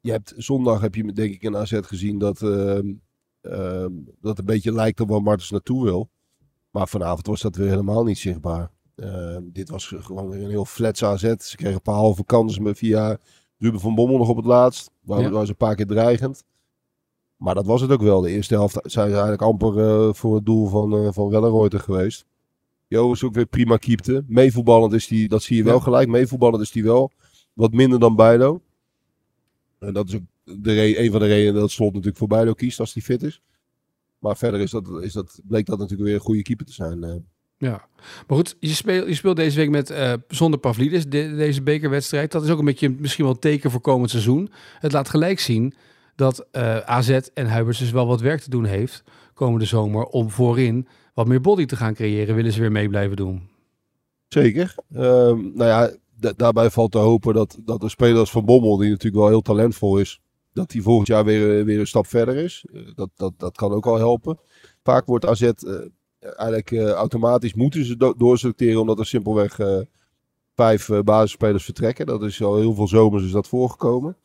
je 0.00 0.10
hebt, 0.10 0.34
zondag 0.36 0.80
heb 0.80 0.94
je 0.94 1.12
denk 1.12 1.34
ik 1.34 1.42
in 1.42 1.56
AZ 1.56 1.78
gezien 1.82 2.18
dat, 2.18 2.42
ehm, 2.42 2.92
ehm, 3.40 3.90
dat 4.20 4.38
een 4.38 4.44
beetje 4.44 4.72
lijkt 4.72 5.00
op 5.00 5.08
waar 5.08 5.22
Martens 5.22 5.50
naartoe 5.50 5.84
wil. 5.84 6.10
Maar 6.70 6.88
vanavond 6.88 7.26
was 7.26 7.40
dat 7.40 7.56
weer 7.56 7.68
helemaal 7.68 8.04
niet 8.04 8.18
zichtbaar. 8.18 8.70
Dit 9.42 9.68
was 9.68 9.86
gewoon 9.86 10.28
weer 10.28 10.42
een 10.42 10.50
heel 10.50 10.64
flats 10.64 11.04
AZ. 11.04 11.34
Ze 11.38 11.56
kregen 11.56 11.74
een 11.74 11.82
paar 11.82 11.94
halve 11.94 12.24
kansen 12.24 12.76
via 12.76 13.18
Ruben 13.58 13.80
van 13.80 13.94
Bommel 13.94 14.18
nog 14.18 14.28
op 14.28 14.36
het 14.36 14.44
laatst. 14.44 14.90
Waar, 15.00 15.20
Ja. 15.20 15.30
waar 15.30 15.44
ze 15.44 15.50
een 15.50 15.56
paar 15.56 15.74
keer 15.74 15.86
dreigend. 15.86 16.44
Maar 17.42 17.54
dat 17.54 17.66
was 17.66 17.80
het 17.80 17.90
ook 17.90 18.02
wel. 18.02 18.20
De 18.20 18.30
eerste 18.30 18.54
helft 18.54 18.78
zijn 18.82 19.06
ze 19.08 19.12
eigenlijk 19.12 19.42
amper 19.42 19.78
eh, 19.78 20.14
voor 20.14 20.34
het 20.34 20.46
doel 20.46 20.68
van, 20.68 20.92
eh 20.96 21.08
van 21.12 21.28
Wellenreuter 21.30 21.80
geweest. 21.80 22.24
Jo 22.88 23.12
is 23.12 23.24
ook 23.24 23.34
weer 23.34 23.46
prima 23.46 23.76
keepte. 23.76 24.24
Meevoetballend 24.26 24.92
is 24.92 25.06
die, 25.06 25.28
dat 25.28 25.42
zie 25.42 25.56
je 25.56 25.62
wel 25.64 25.74
Ja. 25.76 25.80
gelijk. 25.82 26.08
Meevoetballend 26.08 26.62
is 26.62 26.70
die 26.70 26.82
wel 26.82 27.10
wat 27.52 27.72
minder 27.72 27.98
dan 27.98 28.16
Bijlo. 28.16 28.60
En 29.78 29.92
dat 29.92 30.08
is 30.08 30.14
ook 30.14 30.22
de 30.62 30.98
een 30.98 31.10
van 31.10 31.20
de 31.20 31.26
redenen 31.26 31.60
dat 31.60 31.70
Slot 31.70 31.88
natuurlijk 31.90 32.18
voor 32.18 32.28
Bijlo 32.28 32.52
kiest 32.52 32.80
als 32.80 32.94
hij 32.94 33.02
fit 33.02 33.22
is. 33.22 33.40
Maar 34.18 34.36
verder 34.36 34.60
is 34.60 34.70
dat, 34.70 34.88
is 35.00 35.12
dat, 35.12 35.40
bleek 35.44 35.66
dat 35.66 35.78
natuurlijk 35.78 36.08
weer 36.08 36.14
een 36.18 36.24
goede 36.24 36.42
keeper 36.42 36.66
te 36.66 36.72
zijn. 36.72 37.04
eh. 37.04 37.14
Ja. 37.58 37.86
Maar 38.26 38.36
goed, 38.36 38.56
je 38.60 38.68
speelt, 38.68 39.08
je 39.08 39.14
speelt 39.14 39.36
deze 39.36 39.56
week 39.56 39.70
met, 39.70 39.94
zonder 40.28 40.60
Pavlidis, 40.60 41.04
de- 41.04 41.34
deze 41.36 41.62
bekerwedstrijd. 41.62 42.32
Dat 42.32 42.44
is 42.44 42.50
ook 42.50 42.58
een 42.58 42.64
beetje 42.64 42.90
misschien 42.98 43.24
wel 43.24 43.34
een 43.34 43.40
teken 43.40 43.70
voor 43.70 43.80
komend 43.80 44.10
seizoen. 44.10 44.50
Het 44.78 44.92
laat 44.92 45.08
gelijk 45.08 45.40
zien 45.40 45.74
dat 46.14 46.46
eh, 46.50 46.78
AZ 46.78 47.18
en 47.34 47.46
Huibers 47.46 47.78
dus 47.78 47.90
wel 47.90 48.06
wat 48.06 48.20
werk 48.20 48.40
te 48.40 48.50
doen 48.50 48.64
heeft 48.64 49.02
komende 49.34 49.64
zomer 49.66 50.04
om 50.04 50.30
voorin 50.30 50.86
wat 51.14 51.26
meer 51.26 51.40
body 51.40 51.64
te 51.64 51.76
gaan 51.76 51.94
creëren. 51.94 52.34
Willen 52.34 52.52
ze 52.52 52.60
weer 52.60 52.72
mee 52.72 52.88
blijven 52.88 53.16
doen. 53.16 53.48
Zeker. 54.28 54.74
Ehm, 54.92 55.40
nou 55.54 55.64
ja, 55.64 55.90
da- 56.16 56.32
daarbij 56.36 56.70
valt 56.70 56.92
te 56.92 56.98
hopen 56.98 57.34
dat, 57.34 57.58
dat 57.64 57.80
de 57.80 57.88
speler 57.88 58.18
als 58.18 58.30
Van 58.30 58.44
Bommel, 58.44 58.76
die 58.76 58.88
natuurlijk 58.90 59.22
wel 59.22 59.28
heel 59.28 59.40
talentvol 59.40 59.98
is, 59.98 60.20
dat 60.52 60.72
hij 60.72 60.82
volgend 60.82 61.06
jaar 61.08 61.24
weer, 61.24 61.58
eh, 61.58 61.64
weer 61.64 61.80
een 61.80 61.86
stap 61.86 62.06
verder 62.06 62.36
is. 62.36 62.64
Eh, 62.72 62.80
dat, 62.94 63.10
dat, 63.16 63.32
dat 63.36 63.56
kan 63.56 63.72
ook 63.72 63.86
al 63.86 63.96
helpen. 63.98 64.38
Vaak 64.82 65.06
wordt 65.06 65.26
AZ 65.26 65.50
eigenlijk 66.20 66.72
automatisch 66.72 67.54
moeten 67.54 67.84
ze 67.84 67.96
do- 67.96 68.14
doorselecteren, 68.14 68.80
omdat 68.80 68.98
er 68.98 69.06
simpelweg 69.06 69.58
vijf 70.54 70.88
basisspelers 71.04 71.64
vertrekken. 71.64 72.06
Dat 72.06 72.22
is 72.22 72.42
al 72.42 72.56
heel 72.56 72.74
veel 72.74 72.88
zomers 72.88 73.24
is 73.24 73.30
dat 73.30 73.48
voorgekomen. 73.48 74.16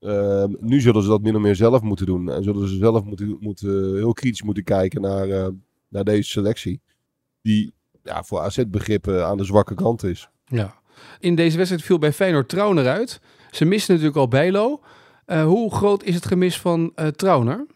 Ehm, 0.00 0.52
nu 0.60 0.80
zullen 0.80 1.02
ze 1.02 1.08
dat 1.08 1.22
min 1.22 1.36
of 1.36 1.42
meer 1.42 1.56
zelf 1.56 1.82
moeten 1.82 2.06
doen. 2.06 2.30
En 2.30 2.42
zullen 2.42 2.68
ze 2.68 2.76
zelf 2.76 3.04
moeten, 3.04 3.36
moeten, 3.40 3.94
heel 3.94 4.12
kritisch 4.12 4.42
moeten 4.42 4.64
kijken 4.64 5.00
naar, 5.00 5.28
eh, 5.28 5.48
naar 5.88 6.04
deze 6.04 6.30
selectie. 6.30 6.80
Die 7.42 7.72
ja, 8.02 8.22
voor 8.22 8.40
AZ-begrippen 8.40 9.26
aan 9.26 9.36
de 9.36 9.44
zwakke 9.44 9.74
kant 9.74 10.02
is. 10.02 10.28
Ja. 10.44 10.74
In 11.18 11.34
deze 11.34 11.56
wedstrijd 11.56 11.84
viel 11.84 11.98
bij 11.98 12.12
Feyenoord 12.12 12.48
Trauner 12.48 12.88
uit. 12.88 13.20
Ze 13.50 13.64
missen 13.64 13.94
natuurlijk 13.94 14.20
al 14.20 14.28
Bijlo. 14.28 14.80
Eh, 15.24 15.44
hoe 15.44 15.74
groot 15.74 16.02
is 16.02 16.14
het 16.14 16.26
gemis 16.26 16.60
van 16.60 16.92
eh 16.94 17.06
Trauner? 17.06 17.66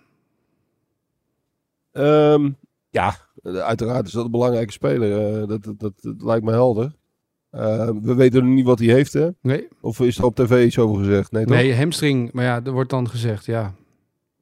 Ehm, 1.92 2.50
ja, 2.90 3.16
uiteraard 3.42 4.06
is 4.06 4.12
dat 4.12 4.24
een 4.24 4.30
belangrijke 4.30 4.72
speler. 4.72 5.40
Eh, 5.40 5.48
dat, 5.48 5.64
dat, 5.64 5.80
dat, 5.80 5.92
dat 6.00 6.22
lijkt 6.22 6.44
me 6.44 6.50
helder. 6.50 6.92
Ehm, 7.52 8.00
we 8.00 8.14
weten 8.14 8.44
nog 8.44 8.54
niet 8.54 8.64
wat 8.64 8.78
hij 8.78 8.88
heeft, 8.88 9.12
hè? 9.12 9.28
Nee, 9.42 9.68
Of 9.80 10.00
is 10.00 10.18
er 10.18 10.24
op 10.24 10.34
tv 10.34 10.64
iets 10.66 10.78
over 10.78 11.04
gezegd? 11.04 11.32
Nee, 11.32 11.44
toch? 11.44 11.54
nee 11.54 11.74
hamstring. 11.74 12.32
Maar 12.32 12.44
ja, 12.44 12.64
er 12.64 12.72
wordt 12.72 12.90
dan 12.90 13.08
gezegd, 13.08 13.44
ja. 13.44 13.74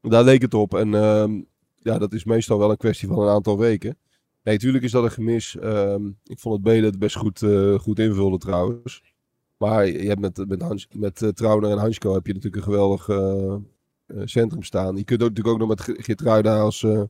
Daar 0.03 0.25
leek 0.25 0.43
het 0.43 0.55
op. 0.55 0.75
En 0.75 0.95
ehm, 0.95 1.41
ja, 1.77 1.99
dat 1.99 2.13
is 2.13 2.25
meestal 2.25 2.59
wel 2.59 2.71
een 2.71 2.77
kwestie 2.77 3.09
van 3.09 3.19
een 3.23 3.29
aantal 3.29 3.59
weken. 3.59 3.97
Nee, 4.43 4.55
natuurlijk 4.55 4.85
is 4.85 4.91
dat 4.91 5.05
een 5.05 5.11
gemis. 5.11 5.57
Ehm, 5.57 6.07
ik 6.25 6.39
vond 6.39 6.55
het 6.55 6.65
Belen 6.65 6.85
het 6.85 6.99
best 6.99 7.17
goed, 7.17 7.43
eh, 7.43 7.79
goed 7.79 7.99
invulde 7.99 8.39
trouwens. 8.39 9.03
Maar 9.57 9.87
je 9.87 10.09
hebt 10.09 10.21
met, 10.21 10.45
met, 10.49 10.63
Hans, 10.63 10.87
met 10.93 11.23
eh, 11.23 11.29
Trauner 11.29 11.71
en 11.71 11.79
Hansko 11.79 12.15
heb 12.15 12.27
je 12.27 12.33
natuurlijk 12.35 12.67
een 12.67 12.73
geweldig 12.73 13.09
eh, 13.09 13.55
eh, 13.55 13.59
centrum 14.25 14.63
staan. 14.63 14.97
Je 14.97 15.05
kunt 15.05 15.23
ook, 15.23 15.29
natuurlijk 15.29 15.55
ook 15.55 15.61
nog 15.61 15.69
met 15.69 15.81
Ge- 15.81 16.03
Geertruida 16.03 16.61
als, 16.61 16.83
eh, 16.83 17.03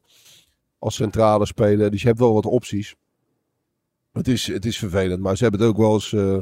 als 0.79 0.95
centrale 0.95 1.47
spelen. 1.47 1.91
Dus 1.91 2.01
je 2.03 2.07
hebt 2.07 2.19
wel 2.21 2.35
wat 2.35 2.47
opties. 2.47 2.95
Het 4.13 4.29
is, 4.29 4.47
het 4.47 4.65
is 4.65 4.79
vervelend. 4.79 5.23
Maar 5.23 5.37
ze 5.37 5.43
hebben 5.43 5.61
het 5.61 5.71
ook 5.71 5.77
wel 5.77 5.93
eens 5.93 6.13
eh, 6.13 6.39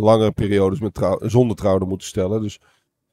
langere 0.00 0.32
periodes 0.32 0.80
met 0.80 0.94
trouw, 0.94 1.18
zonder 1.22 1.56
Trauner 1.56 1.88
moeten 1.88 2.08
stellen. 2.08 2.42
Dus 2.42 2.60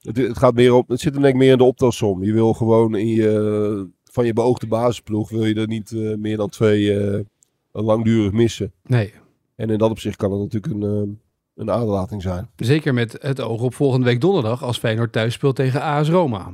het, 0.01 0.17
het, 0.17 0.37
gaat 0.37 0.53
meer 0.53 0.73
op, 0.73 0.87
het 0.87 0.99
zit 0.99 1.13
hem 1.13 1.21
denk 1.21 1.33
ik 1.33 1.39
meer 1.39 1.51
in 1.51 1.57
de 1.57 1.63
optelsom. 1.63 2.23
Je 2.23 2.33
wil 2.33 2.53
gewoon 2.53 2.95
in 2.95 3.07
je, 3.07 3.89
van 4.03 4.25
je 4.25 4.33
beoogde 4.33 4.67
basisploeg 4.67 5.29
wil 5.29 5.45
je 5.45 5.55
er 5.55 5.67
niet 5.67 5.91
eh, 5.91 6.15
meer 6.15 6.37
dan 6.37 6.49
twee 6.49 7.25
langdurig 7.71 8.31
missen. 8.31 8.73
Nee. 8.83 9.13
En 9.55 9.69
in 9.69 9.77
dat 9.77 9.89
opzicht 9.89 10.15
kan 10.15 10.31
het 10.31 10.41
natuurlijk 10.41 10.73
een, 10.73 11.19
een 11.55 11.71
aderlating 11.71 12.21
zijn. 12.21 12.49
Zeker 12.55 12.93
met 12.93 13.17
het 13.21 13.41
oog 13.41 13.61
op 13.61 13.73
volgende 13.73 14.05
week 14.05 14.21
donderdag 14.21 14.63
als 14.63 14.77
Feyenoord 14.77 15.11
thuis 15.11 15.33
speelt 15.33 15.55
tegen 15.55 15.81
AS 15.81 16.09
Roma. 16.09 16.51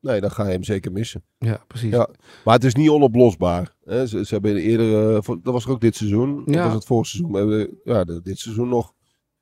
Nee, 0.00 0.20
dan 0.20 0.30
ga 0.30 0.44
je 0.46 0.52
hem 0.52 0.62
zeker 0.64 0.92
missen. 0.92 1.22
Ja, 1.38 1.64
precies. 1.66 1.90
Ja. 1.90 2.08
Maar 2.44 2.54
het 2.54 2.64
is 2.64 2.74
niet 2.74 2.88
onoplosbaar. 2.90 3.74
Hè? 3.84 4.06
Ze, 4.06 4.24
ze 4.24 4.34
hebben 4.34 4.56
eerder, 4.56 5.14
eh, 5.14 5.22
voor- 5.22 5.38
dat 5.42 5.52
was 5.52 5.64
er 5.64 5.70
ook 5.70 5.80
dit 5.80 5.96
seizoen. 5.96 6.42
Dat 6.44 6.54
Ja. 6.54 6.64
was 6.64 6.74
het 6.74 6.84
vorig 6.84 7.06
seizoen. 7.06 7.34
Hebben, 7.34 7.68
ja, 7.84 8.04
dit 8.04 8.38
seizoen 8.38 8.68
nog 8.68 8.92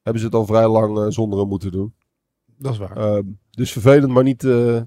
hebben 0.02 0.20
ze 0.20 0.26
het 0.26 0.36
al 0.36 0.46
vrij 0.46 0.68
lang 0.68 0.98
eh, 0.98 1.06
zonder 1.08 1.38
hem 1.38 1.48
moeten 1.48 1.72
doen. 1.72 1.94
Dat 2.58 2.72
is 2.72 2.78
waar. 2.78 2.96
Ehm, 2.96 3.22
dus 3.50 3.72
vervelend, 3.72 4.12
maar 4.12 4.22
niet, 4.22 4.44
eh, 4.44 4.80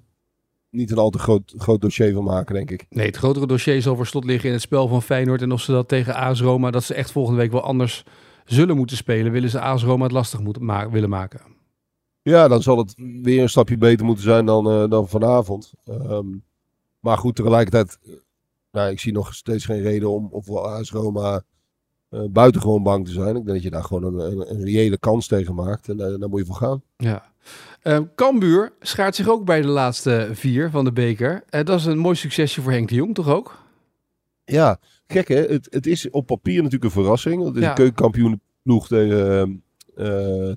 niet 0.69 0.91
een 0.91 0.97
al 0.97 1.09
te 1.09 1.19
groot, 1.19 1.53
groot 1.57 1.81
dossier 1.81 2.13
van 2.13 2.23
maken, 2.23 2.55
denk 2.55 2.71
ik. 2.71 2.85
Nee, 2.89 3.05
het 3.05 3.17
grotere 3.17 3.47
dossier 3.47 3.81
zal 3.81 3.95
voor 3.95 4.07
slot 4.07 4.23
liggen 4.25 4.47
in 4.47 4.53
het 4.53 4.61
spel 4.63 4.87
van 4.87 5.01
Feyenoord. 5.01 5.41
En 5.41 5.51
of 5.51 5.61
ze 5.61 5.71
dat 5.71 5.87
tegen 5.87 6.15
AS 6.15 6.41
Roma, 6.41 6.71
dat 6.71 6.83
ze 6.83 6.93
echt 6.93 7.11
volgende 7.11 7.39
week 7.39 7.51
wel 7.51 7.61
anders 7.63 8.03
zullen 8.45 8.75
moeten 8.75 8.97
spelen. 8.97 9.31
Willen 9.31 9.49
ze 9.49 9.59
AS 9.61 9.83
Roma 9.83 10.03
het 10.03 10.11
lastig 10.11 10.39
moeten 10.39 10.65
ma- 10.65 10.89
willen 10.89 11.09
maken. 11.09 11.41
Ja, 12.29 12.47
dan 12.47 12.61
zal 12.61 12.77
het 12.77 12.93
weer 13.21 13.41
een 13.41 13.49
stapje 13.49 13.77
beter 13.77 14.05
moeten 14.05 14.23
zijn 14.23 14.45
dan, 14.45 14.69
eh, 14.69 14.89
dan 14.89 15.07
vanavond. 15.07 15.73
Ehm, 15.85 16.25
maar 16.99 17.17
goed, 17.17 17.35
tegelijkertijd, 17.35 17.99
eh, 18.03 18.11
nou, 18.71 18.91
ik 18.91 18.99
zie 18.99 19.11
nog 19.13 19.33
steeds 19.33 19.65
geen 19.65 19.81
reden 19.81 20.09
om, 20.09 20.43
wel 20.45 20.67
AS 20.67 20.91
Roma 20.91 21.43
eh, 22.09 22.23
buitengewoon 22.29 22.83
bang 22.83 23.05
te 23.05 23.11
zijn. 23.11 23.27
Ik 23.27 23.33
denk 23.33 23.47
dat 23.47 23.63
je 23.63 23.69
daar 23.69 23.83
gewoon 23.83 24.03
een, 24.03 24.31
een, 24.31 24.51
een 24.51 24.63
reële 24.63 24.97
kans 24.97 25.27
tegen 25.27 25.55
maakt. 25.55 25.89
En 25.89 25.97
daar, 25.97 26.19
daar 26.19 26.29
moet 26.29 26.39
je 26.39 26.45
voor 26.45 26.55
gaan. 26.55 26.81
Ja. 26.97 27.31
Uh, 27.83 27.99
Cambuur 28.15 28.73
schaart 28.79 29.15
zich 29.15 29.29
ook 29.29 29.45
bij 29.45 29.61
de 29.61 29.67
laatste 29.67 30.29
vier 30.33 30.69
van 30.69 30.85
de 30.85 30.91
beker. 30.91 31.33
Uh, 31.49 31.63
dat 31.63 31.79
is 31.79 31.85
een 31.85 31.97
mooi 31.97 32.15
succesje 32.15 32.61
voor 32.61 32.71
Henk 32.71 32.89
de 32.89 32.95
Jong, 32.95 33.15
toch 33.15 33.27
ook? 33.29 33.57
Ja, 34.45 34.79
gek 35.07 35.27
hè. 35.27 35.35
Het, 35.35 35.67
het 35.69 35.87
is 35.87 36.09
op 36.09 36.25
papier 36.25 36.55
natuurlijk 36.55 36.83
een 36.83 37.01
verrassing. 37.01 37.45
Het 37.45 37.55
is 37.55 37.61
Ja. 37.61 37.69
een 37.69 37.75
keukenkampioenploeg 37.75 38.87
tegen, 38.87 39.63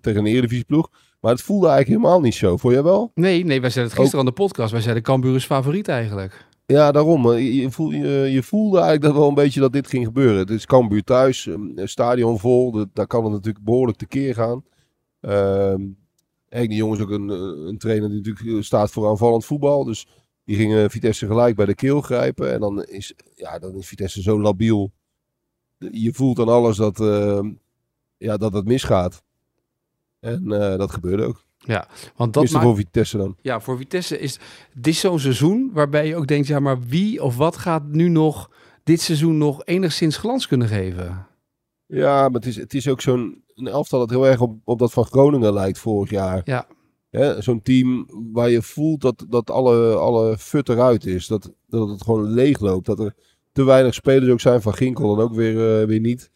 tegen 0.00 0.17
een 0.21 0.26
eredivisieploeg. 0.26 0.91
Maar 1.23 1.33
het 1.33 1.43
voelde 1.43 1.67
eigenlijk 1.69 2.00
helemaal 2.00 2.21
niet 2.21 2.35
zo. 2.35 2.57
Vond 2.57 2.75
jij 2.75 2.83
wel? 2.83 3.11
Nee, 3.14 3.45
nee, 3.45 3.61
wij 3.61 3.71
zeiden 3.71 3.93
het 3.93 4.00
gisteren 4.02 4.19
aan 4.26 4.33
de 4.35 4.41
podcast. 4.43 4.73
Wij 4.73 4.81
zeiden 4.81 5.02
Cambuur 5.02 5.35
is 5.35 5.45
favoriet 5.45 5.88
eigenlijk. 5.88 6.47
Ja, 6.67 6.93
daarom. 6.93 7.31
eh, 7.31 7.38
Je, 7.38 7.55
je, 7.55 7.71
voel, 7.71 7.91
je, 7.91 8.09
je 8.31 8.43
voelde 8.43 8.76
eigenlijk 8.76 9.07
dat 9.07 9.14
wel 9.14 9.29
een 9.29 9.35
beetje 9.35 9.61
dat 9.61 9.73
dit 9.73 9.87
ging 9.87 10.05
gebeuren. 10.05 10.38
Het 10.38 10.50
is 10.50 10.67
Cambuur 10.67 11.02
thuis, 11.05 11.47
een 11.47 11.88
stadion 11.88 12.38
vol. 12.38 12.87
Daar 12.93 13.07
kan 13.07 13.25
het 13.25 13.33
natuurlijk 13.33 13.64
behoorlijk 13.64 13.99
tekeer 13.99 14.35
gaan. 14.35 14.64
Ehm 15.21 15.81
Henk 16.49 16.69
de 16.69 16.75
Jong 16.75 16.95
is 16.95 17.00
ook 17.00 17.11
een, 17.11 17.31
eh, 17.31 17.67
een 17.69 17.79
trainer 17.79 18.09
die 18.09 18.19
natuurlijk 18.19 18.57
eh, 18.57 18.62
staat 18.62 18.91
voor 18.91 19.09
aanvallend 19.09 19.45
voetbal. 19.45 19.85
Dus 19.85 20.07
die 20.45 20.57
gingen 20.57 20.91
Vitesse 20.91 21.26
gelijk 21.26 21.57
bij 21.57 21.67
de 21.67 21.75
keel 21.75 22.00
grijpen. 22.00 22.52
En 22.52 22.61
dan 22.61 22.85
is, 22.85 23.14
ja, 23.35 23.59
dan 23.59 23.75
is 23.75 23.87
Vitesse 23.88 24.23
zo 24.23 24.41
labiel. 24.41 24.93
Je 25.79 26.12
voelt 26.12 26.38
aan 26.38 26.49
alles 26.49 26.76
dat, 26.76 27.00
eh, 27.00 27.41
ja, 28.17 28.37
dat 28.37 28.52
het 28.52 28.64
misgaat. 28.64 29.23
En 30.23 30.52
eh, 30.52 30.79
dat 30.79 30.91
gebeurde 30.91 31.25
ook. 31.25 31.45
Want 32.17 32.35
dat 32.35 32.50
maakt, 32.50 32.64
voor 32.64 32.76
Vitesse 32.76 33.17
dan. 33.17 33.37
ja, 33.41 33.61
voor 33.61 33.76
Vitesse 33.76 34.19
is 34.19 34.38
dit 34.75 34.95
zo'n 34.95 35.19
seizoen 35.19 35.71
waarbij 35.73 36.07
je 36.07 36.17
ook 36.17 36.26
denkt, 36.26 36.47
ja, 36.47 36.61
maar 36.61 36.81
wie 36.81 37.23
of 37.23 37.37
wat 37.37 37.57
gaat 37.57 37.85
nu 37.88 38.09
nog 38.09 38.50
dit 38.83 39.00
seizoen 39.00 39.38
nog 39.38 39.64
enigszins 39.64 40.17
glans 40.17 40.47
kunnen 40.47 40.69
geven? 40.69 41.26
Ja, 41.87 42.23
maar 42.23 42.41
het 42.41 42.47
is, 42.47 42.57
het 42.57 42.75
is 42.75 42.88
ook 42.88 43.00
zo'n 43.00 43.43
een 43.55 43.67
elftal 43.67 43.99
dat 43.99 44.11
heel 44.11 44.26
erg 44.26 44.41
op, 44.41 44.57
op 44.64 44.79
dat 44.79 44.93
van 44.93 45.05
Groningen 45.05 45.52
lijkt 45.52 45.79
vorig 45.79 46.11
jaar. 46.11 46.41
Ja. 46.45 46.67
Hè, 47.11 47.43
Zo'n 47.43 47.62
team 47.62 48.07
waar 48.33 48.50
je 48.50 48.62
voelt 48.62 49.00
dat, 49.00 49.25
dat 49.29 49.50
alle, 49.50 49.95
alle 49.95 50.38
fut 50.38 50.69
eruit 50.69 51.07
is. 51.07 51.26
Dat, 51.26 51.52
dat 51.67 51.88
het 51.88 52.02
gewoon 52.02 52.31
leeg 52.31 52.61
loopt. 52.61 52.87
Dat 52.87 52.99
er 52.99 53.14
te 53.52 53.64
weinig 53.64 53.95
spelers 53.95 54.33
ook 54.33 54.41
zijn. 54.41 54.62
Van 54.62 54.75
Ginkel 54.75 55.17
dan 55.17 55.25
ook 55.25 55.35
weer, 55.35 55.81
eh, 55.81 55.87
weer 55.87 56.00
niet. 56.00 56.31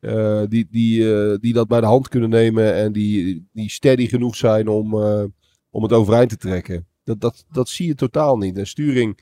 Eh, 0.00 0.42
die, 0.48 0.66
die, 0.70 1.14
eh, 1.14 1.38
die 1.40 1.52
dat 1.52 1.68
bij 1.68 1.80
de 1.80 1.86
hand 1.86 2.08
kunnen 2.08 2.30
nemen. 2.30 2.74
En 2.74 2.92
die, 2.92 3.48
die 3.52 3.70
steady 3.70 4.06
genoeg 4.06 4.36
zijn 4.36 4.68
om, 4.68 5.02
eh, 5.02 5.24
om 5.70 5.82
het 5.82 5.92
overeind 5.92 6.30
te 6.30 6.36
trekken. 6.36 6.86
Dat, 7.04 7.20
dat, 7.20 7.44
dat 7.52 7.68
zie 7.68 7.86
je 7.86 7.94
totaal 7.94 8.36
niet. 8.36 8.58
En 8.58 8.66
Sturing 8.66 9.20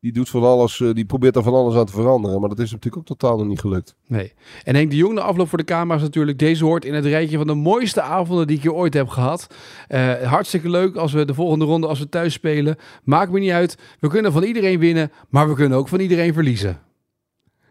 die 0.00 0.12
doet 0.12 0.28
van 0.28 0.42
alles. 0.42 0.82
die 0.92 1.04
probeert 1.04 1.36
er 1.36 1.42
van 1.42 1.54
alles 1.54 1.74
aan 1.74 1.86
te 1.86 1.92
veranderen. 1.92 2.40
Maar 2.40 2.48
dat 2.48 2.58
is 2.58 2.70
natuurlijk 2.70 2.96
ook 2.96 3.18
totaal 3.18 3.38
nog 3.38 3.46
niet 3.46 3.60
gelukt. 3.60 3.96
Nee. 4.06 4.32
En 4.64 4.74
Henk 4.74 4.90
de 4.90 4.96
Jong, 4.96 5.14
de 5.14 5.20
afloop 5.20 5.48
voor 5.48 5.58
de 5.58 5.64
camera's 5.64 6.02
natuurlijk. 6.02 6.38
Deze 6.38 6.64
hoort 6.64 6.84
in 6.84 6.94
het 6.94 7.04
rijtje 7.04 7.36
van 7.36 7.46
de 7.46 7.54
mooiste 7.54 8.02
avonden 8.02 8.46
die 8.46 8.56
ik 8.56 8.62
hier 8.62 8.72
ooit 8.72 8.94
heb 8.94 9.08
gehad. 9.08 9.46
Eh, 9.88 10.22
hartstikke 10.22 10.70
leuk 10.70 10.96
als 10.96 11.12
we 11.12 11.24
de 11.24 11.34
volgende 11.34 11.64
ronde, 11.64 11.86
als 11.86 11.98
we 11.98 12.08
thuis 12.08 12.32
spelen. 12.32 12.76
Maakt 13.04 13.32
me 13.32 13.38
niet 13.38 13.50
uit. 13.50 13.78
We 14.00 14.08
kunnen 14.08 14.32
van 14.32 14.42
iedereen 14.42 14.78
winnen, 14.78 15.12
maar 15.28 15.48
we 15.48 15.54
kunnen 15.54 15.78
ook 15.78 15.88
van 15.88 16.00
iedereen 16.00 16.32
verliezen. 16.32 16.87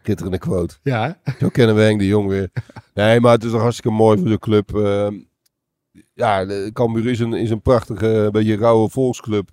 Schitterende 0.07 0.37
quote. 0.37 0.75
Ja, 0.83 1.17
hè? 1.23 1.31
Zo 1.39 1.49
kennen 1.49 1.75
we 1.75 1.81
Henk 1.81 1.99
de 1.99 2.07
Jong 2.07 2.29
weer. 2.29 2.49
Nee, 2.93 3.19
maar 3.19 3.31
het 3.33 3.43
is 3.43 3.51
toch 3.51 3.61
hartstikke 3.61 3.97
mooi 3.97 4.17
voor 4.19 4.29
de 4.29 4.39
club. 4.39 4.75
Ehm, 4.75 5.15
ja, 6.13 6.45
Cambuur 6.73 7.07
is 7.07 7.19
een, 7.19 7.33
is 7.33 7.49
een 7.49 7.61
prachtige, 7.61 8.29
beetje 8.31 8.55
rauwe 8.57 8.89
volksclub. 8.89 9.49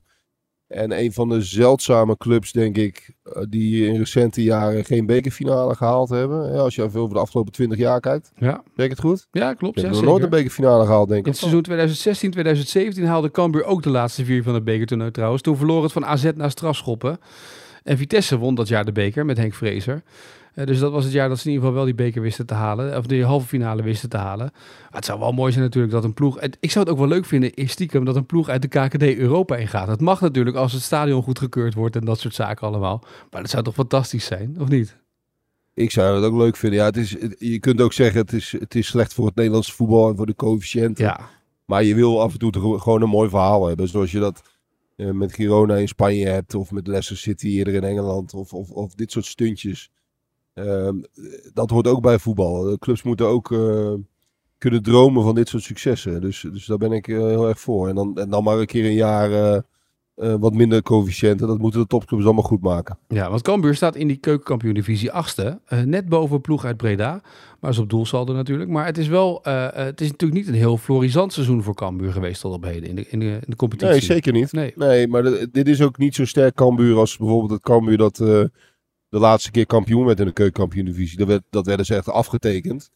En 0.66 0.99
een 0.99 1.12
van 1.12 1.28
de 1.28 1.42
zeldzame 1.42 2.16
clubs, 2.16 2.52
denk 2.52 2.76
ik, 2.76 3.14
eh, 3.23 3.42
die 3.49 3.87
in 3.87 3.96
recente 3.99 4.42
jaren 4.42 4.84
geen 4.84 5.06
bekerfinale 5.06 5.75
gehaald 5.75 6.08
hebben. 6.08 6.52
Ja, 6.52 6.58
als 6.58 6.75
je 6.75 6.82
even 6.82 7.00
over 7.00 7.14
de 7.14 7.20
afgelopen 7.20 7.52
20 7.52 7.78
jaar 7.78 8.00
kijkt. 8.00 8.30
Ja, 8.37 8.50
Denk 8.52 8.90
ik 8.90 8.96
het 8.96 9.00
goed? 9.06 9.26
ja 9.30 9.54
klopt. 9.54 9.76
Ja, 9.80 9.82
hebt 9.87 9.96
nog 9.96 10.04
nooit 10.04 10.23
een 10.23 10.30
bekerfinale 10.30 10.84
gehaald, 10.84 11.08
denk 11.08 11.20
In 11.20 11.26
ik. 11.26 11.32
het 11.32 11.37
seizoen 11.40 11.62
2016, 11.62 12.30
2017 12.30 13.04
haalde 13.06 13.30
Cambuur 13.30 13.64
ook 13.64 13.82
de 13.82 13.90
laatste 13.90 14.25
vier 14.25 14.42
van 14.42 14.54
het 14.54 14.64
bekertoernooi 14.64 15.11
trouwens. 15.11 15.42
Toen 15.42 15.56
verloor 15.56 15.82
het 15.82 15.92
van 15.92 16.06
AZ 16.06 16.30
naar 16.34 16.50
strafschoppen. 16.50 17.18
En 17.82 17.96
Vitesse 17.99 18.38
won 18.38 18.54
dat 18.54 18.68
jaar 18.68 18.84
de 18.84 18.92
beker 18.92 19.25
met 19.25 19.37
Henk 19.37 19.54
Vrezer. 19.54 20.02
Eh, 20.54 20.66
dus 20.66 20.78
dat 20.78 20.92
was 20.92 21.04
het 21.04 21.12
jaar 21.12 21.28
dat 21.28 21.38
ze 21.38 21.44
in 21.46 21.50
ieder 21.52 21.66
geval 21.66 21.84
wel 21.84 21.94
die 21.94 22.04
beker 22.04 22.23
wisten 22.23 22.46
te 22.46 22.54
halen. 22.54 22.96
Of 22.99 23.06
die 23.06 23.25
halve 23.25 23.46
finale 23.46 23.82
wisten 23.82 24.08
te 24.08 24.16
halen. 24.16 24.50
Maar 24.52 24.90
het 24.90 25.04
zou 25.04 25.18
wel 25.18 25.32
mooi 25.32 25.52
zijn 25.52 25.64
natuurlijk 25.64 25.92
dat 25.92 26.04
een 26.04 26.14
ploeg... 26.14 26.40
het- 26.40 26.56
Ik 26.61 26.70
zou 26.70 26.84
het 26.84 26.94
ook 26.94 27.00
wel 27.00 27.08
leuk 27.08 27.25
vinden, 27.25 27.54
is 27.54 27.70
stiekem, 27.73 28.04
dat 28.04 28.16
een 28.16 28.26
ploeg 28.26 28.49
uit 28.49 28.62
de 28.62 28.68
KKD 28.68 29.02
Europa 29.02 29.56
ingaat. 29.56 29.88
Het 29.88 30.00
mag 30.00 30.20
natuurlijk 30.20 30.56
als 30.56 30.73
het 30.73 30.82
stadion 30.82 31.23
goedgekeurd 31.23 31.75
wordt 31.75 31.96
en 31.96 32.04
dat 32.04 32.18
soort 32.20 32.34
zaken 32.34 32.66
allemaal. 32.66 33.02
Maar 33.30 33.40
dat 33.40 33.50
zou 33.50 33.62
toch 33.62 33.75
fantastisch 33.75 34.25
zijn, 34.25 34.56
of 34.61 34.68
niet? 34.68 34.96
Ik 35.75 35.90
zou 35.90 36.16
het 36.16 36.25
ook 36.25 36.37
leuk 36.38 36.56
vinden. 36.56 36.78
Ja, 36.78 36.84
het 36.84 36.96
is, 36.96 37.16
je 37.38 37.58
kunt 37.58 37.80
ook 37.80 37.92
zeggen, 37.92 38.20
het 38.20 38.32
is, 38.32 38.54
het 38.58 38.75
is 38.75 38.87
slecht 38.87 39.14
voor 39.14 39.26
het 39.26 39.34
Nederlandse 39.34 39.73
voetbal 39.73 40.08
en 40.08 40.16
voor 40.16 40.26
de 40.26 40.34
coëfficiënten. 40.34 41.04
Ja, 41.04 41.20
Maar 41.64 41.84
je 41.84 41.94
wil 41.94 42.20
af 42.23 42.32
en 42.32 42.38
toe 42.38 42.78
gewoon 42.80 43.02
een 43.02 43.08
mooi 43.08 43.28
verhaal 43.28 43.66
hebben. 43.66 43.88
Zoals 43.88 44.12
je 44.12 44.18
dat 44.18 44.42
eh, 44.96 45.11
met 45.11 45.32
Girona 45.34 45.76
in 45.76 45.88
Spanje 45.88 46.26
hebt. 46.26 46.54
Of 46.54 46.70
met 46.70 46.87
Leicester 46.87 47.16
City 47.16 47.46
eerder 47.46 47.75
in 47.75 47.84
Engeland. 47.84 48.34
Of, 48.34 48.52
of, 48.52 48.70
of 48.70 48.94
dit 48.94 49.12
soort 49.12 49.25
stuntjes. 49.26 49.90
Ehm, 50.54 50.96
dat 51.52 51.70
hoort 51.70 51.87
ook 51.87 52.02
bij 52.02 52.18
voetbal. 52.18 52.78
Clubs 52.78 53.02
moeten 53.02 53.26
ook 53.26 53.52
eh, 53.52 53.92
kunnen 54.58 54.82
dromen 54.82 55.23
van 55.23 55.34
dit 55.34 55.49
soort 55.49 55.62
successen. 55.62 56.20
Dus, 56.20 56.46
dus 56.52 56.66
daar 56.66 56.78
ben 56.78 56.92
ik 56.92 57.08
eh, 57.08 57.16
heel 57.16 57.49
erg 57.49 57.61
voor. 57.61 57.88
En 57.88 57.94
dan, 57.94 58.18
en 58.18 58.30
dan 58.30 58.44
maar 58.44 58.58
een 58.58 58.66
keer 58.66 58.84
een 58.84 58.94
jaar 58.94 59.62
eh, 60.14 60.34
wat 60.40 60.54
minder 60.54 60.82
coëfficiënten. 60.82 61.46
Dat 61.46 61.58
moeten 61.58 61.80
de 61.80 61.87
topclubs 61.87 62.25
allemaal 62.25 62.42
goed 62.42 62.61
maken. 62.61 62.99
Ja, 63.08 63.30
want 63.30 63.42
Cambuur 63.42 63.75
staat 63.75 63.96
in 63.96 64.08
die 64.08 64.16
keukenkampioen-divisie 64.16 65.12
achtste. 65.12 65.61
eh, 65.66 65.80
net 65.80 66.08
boven 66.08 66.40
ploeg 66.40 66.64
uit 66.64 66.76
Breda. 66.76 67.20
Maar 67.61 67.70
is 67.70 67.78
op 67.78 67.90
doelsaldo 67.90 68.32
natuurlijk. 68.32 68.70
Maar 68.70 68.87
het 68.87 68.99
is 68.99 69.08
wel, 69.08 69.40
het 69.42 70.00
is 70.00 70.11
natuurlijk 70.11 70.40
niet 70.40 70.49
een 70.49 70.61
heel 70.61 70.76
florisant 70.76 71.32
seizoen 71.32 71.62
voor 71.62 71.75
Cambuur 71.75 72.12
geweest 72.12 72.40
tot 72.40 72.52
op 72.52 72.64
heden 72.64 72.88
in 72.88 72.96
de, 72.96 73.08
in 73.08 73.18
de, 73.18 73.26
in 73.26 73.46
de 73.46 73.56
competitie. 73.56 73.92
Nee, 73.94 74.02
zeker 74.02 74.32
niet. 74.32 74.52
Nee. 74.52 74.73
Nee, 74.76 75.08
maar 75.08 75.23
dit 75.52 75.68
is 75.68 75.82
ook 75.82 75.99
niet 75.99 76.14
zo 76.14 76.25
sterk 76.25 76.54
Cambuur 76.54 76.96
als 76.96 77.16
bijvoorbeeld 77.16 77.50
het 77.50 77.62
Cambuur 77.62 77.96
dat 77.96 78.18
de 79.14 79.21
laatste 79.21 79.50
keer 79.50 79.66
kampioen 79.66 80.04
werd 80.04 80.21
in 80.21 80.26
de 80.26 80.33
keukenkampioen-divisie. 80.33 81.18
Dat, 81.18 81.26
werd, 81.26 81.42
dat 81.50 81.66
werden 81.66 81.87
ze 81.87 81.94
echt 81.94 82.09
afgetekend. 82.09 82.90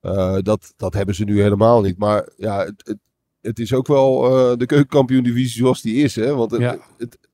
Eh, 0.00 0.36
dat, 0.40 0.72
dat 0.76 0.94
hebben 0.94 1.14
ze 1.14 1.24
nu 1.24 1.42
helemaal 1.42 1.80
niet. 1.80 1.98
Maar 1.98 2.28
ja, 2.36 2.64
het, 2.64 2.82
het, 2.84 2.98
het 3.40 3.58
is 3.58 3.72
ook 3.72 3.86
wel 3.86 4.24
eh, 4.24 4.58
de 4.58 4.66
keukenkampioen-divisie 4.66 5.60
zoals 5.62 5.82
die 5.82 6.02
is. 6.02 6.16
Hè? 6.16 6.34
Want 6.34 6.50
het, 6.50 6.60
Ja. 6.60 6.78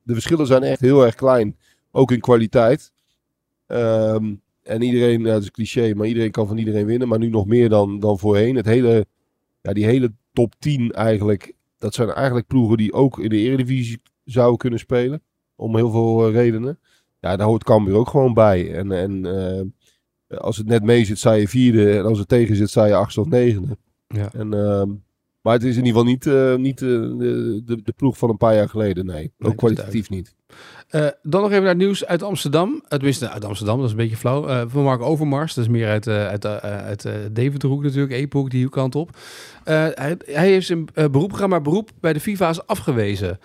de 0.03 0.13
verschillen 0.13 0.47
zijn 0.47 0.63
echt 0.63 0.79
heel 0.79 1.05
erg 1.05 1.15
klein. 1.15 1.57
Ook 1.91 2.11
in 2.11 2.19
kwaliteit. 2.19 2.91
Ehm, 3.67 4.33
en 4.63 4.81
iedereen, 4.81 5.19
ja, 5.21 5.31
dat 5.31 5.39
is 5.39 5.45
een 5.45 5.51
cliché, 5.51 5.93
maar 5.93 6.07
iedereen 6.07 6.31
kan 6.31 6.47
van 6.47 6.57
iedereen 6.57 6.85
winnen. 6.85 7.07
Maar 7.07 7.19
nu 7.19 7.29
nog 7.29 7.45
meer 7.45 7.69
dan, 7.69 7.99
dan 7.99 8.19
voorheen. 8.19 8.55
Het 8.55 8.65
hele, 8.65 9.05
ja, 9.61 9.73
die 9.73 9.85
hele 9.85 10.13
top 10.31 10.53
10 10.59 10.91
eigenlijk. 10.91 11.53
Dat 11.77 11.93
zijn 11.93 12.09
eigenlijk 12.09 12.47
ploegen 12.47 12.77
die 12.77 12.93
ook 12.93 13.19
in 13.19 13.29
de 13.29 13.37
eredivisie 13.37 14.01
zouden 14.23 14.57
kunnen 14.57 14.79
spelen. 14.79 15.21
Om 15.55 15.75
heel 15.75 15.91
veel 15.91 16.27
eh, 16.27 16.33
redenen. 16.33 16.79
Ja, 17.23 17.35
daar 17.35 17.47
hoort 17.47 17.63
Cambuur 17.63 17.95
ook 17.95 18.09
gewoon 18.09 18.33
bij. 18.33 18.73
En, 18.73 18.91
en 18.91 19.25
eh, 19.25 20.37
als 20.39 20.57
het 20.57 20.67
net 20.67 20.83
mee 20.83 21.05
zit, 21.05 21.17
sta 21.17 21.31
je 21.31 21.47
vierde. 21.47 21.97
En 21.97 22.05
als 22.05 22.19
het 22.19 22.27
tegen 22.27 22.55
zit, 22.55 22.69
sta 22.69 22.85
je 22.85 22.95
achtste 22.95 23.21
of 23.21 23.27
negende. 23.27 23.77
Ja. 24.07 24.29
En, 24.33 24.53
ehm, 24.53 24.89
maar 25.41 25.53
het 25.53 25.63
is 25.63 25.77
in 25.77 25.85
ieder 25.85 25.99
geval 25.99 26.03
niet, 26.03 26.27
eh, 26.27 26.55
niet 26.55 26.81
eh, 26.81 26.87
de, 26.87 27.61
de, 27.65 27.81
de 27.83 27.93
ploeg 27.95 28.17
van 28.17 28.29
een 28.29 28.37
paar 28.37 28.55
jaar 28.55 28.69
geleden. 28.69 29.05
Nee, 29.05 29.31
ook 29.39 29.55
kwalitatief 29.55 30.09
niet. 30.09 30.35
Dan 31.21 31.41
nog 31.41 31.49
even 31.49 31.61
naar 31.61 31.71
het 31.71 31.77
nieuws 31.77 32.05
uit 32.05 32.23
Amsterdam. 32.23 32.73
Het 32.73 32.89
tenminste, 32.89 33.29
uit 33.29 33.45
Amsterdam, 33.45 33.77
dat 33.77 33.85
is 33.85 33.91
een 33.91 33.97
beetje 33.97 34.17
flauw. 34.17 34.67
Van 34.67 34.83
Mark 34.83 35.01
Overmars, 35.01 35.53
dat 35.53 35.63
is 35.63 35.69
meer 35.69 35.87
uit, 35.87 36.07
uit, 36.07 36.45
uit 36.61 37.07
Deventerhoek 37.31 37.83
natuurlijk, 37.83 38.13
Epoch, 38.13 38.49
die 38.49 38.69
kant 38.69 38.95
op. 38.95 39.17
Hij, 39.63 40.17
hij 40.25 40.47
heeft 40.47 40.67
zijn 40.67 40.85
beroep 40.93 41.33
gedaan, 41.33 41.49
maar 41.49 41.61
beroep 41.61 41.89
bij 41.99 42.13
de 42.13 42.19
FIFA 42.19 42.49
is 42.49 42.67
afgewezen. 42.67 43.39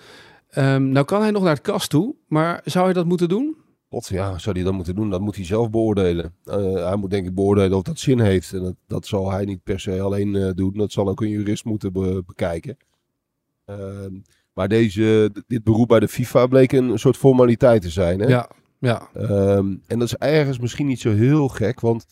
Ehm, 0.49 0.89
nou 0.89 1.07
kan 1.07 1.21
hij 1.21 1.31
nog 1.31 1.43
naar 1.43 1.55
het 1.55 1.63
kast 1.63 1.91
toe, 1.91 2.15
maar 2.27 2.61
zou 2.65 2.85
hij 2.85 2.95
dat 2.95 3.07
moeten 3.07 3.29
doen? 3.29 3.57
God, 3.91 4.07
ja, 4.09 4.39
zou 4.39 4.57
hij 4.57 4.65
dat 4.65 4.75
moeten 4.75 4.95
doen? 4.95 5.11
Dat 5.11 5.21
moet 5.21 5.37
hij 5.37 5.45
zelf 5.45 5.71
beoordelen. 5.71 6.35
Eh, 6.45 6.73
hij 6.87 6.97
moet 6.97 7.11
denk 7.11 7.27
ik 7.27 7.35
beoordelen 7.35 7.77
of 7.77 7.83
dat 7.83 7.99
zin 7.99 8.21
heeft. 8.21 8.53
En 8.53 8.63
dat, 8.63 8.75
dat 8.87 9.07
zal 9.07 9.31
hij 9.31 9.45
niet 9.45 9.63
per 9.63 9.81
se 9.81 10.01
alleen 10.01 10.35
eh, 10.37 10.51
doen. 10.55 10.73
Dat 10.75 10.93
zal 10.93 11.09
ook 11.09 11.21
een 11.21 11.29
jurist 11.29 11.65
moeten 11.65 11.93
be- 11.93 12.23
bekijken. 12.27 12.77
Ehm, 13.65 14.13
maar 14.55 14.69
deze, 14.69 15.31
dit 15.47 15.65
beroep 15.65 15.89
bij 15.89 16.01
de 16.01 16.09
FIFA 16.09 16.47
bleek 16.47 16.73
een 16.73 16.99
soort 16.99 17.17
formaliteit 17.17 17.83
te 17.83 17.91
zijn. 17.91 18.21
Hè? 18.21 18.27
Ja, 18.27 18.51
ja, 18.79 19.09
Ehm, 19.15 19.77
en 19.87 19.99
dat 19.99 20.03
is 20.03 20.15
ergens 20.17 20.59
misschien 20.59 20.87
niet 20.87 21.01
zo 21.01 21.11
heel 21.13 21.49
gek, 21.49 21.81
want 21.81 22.07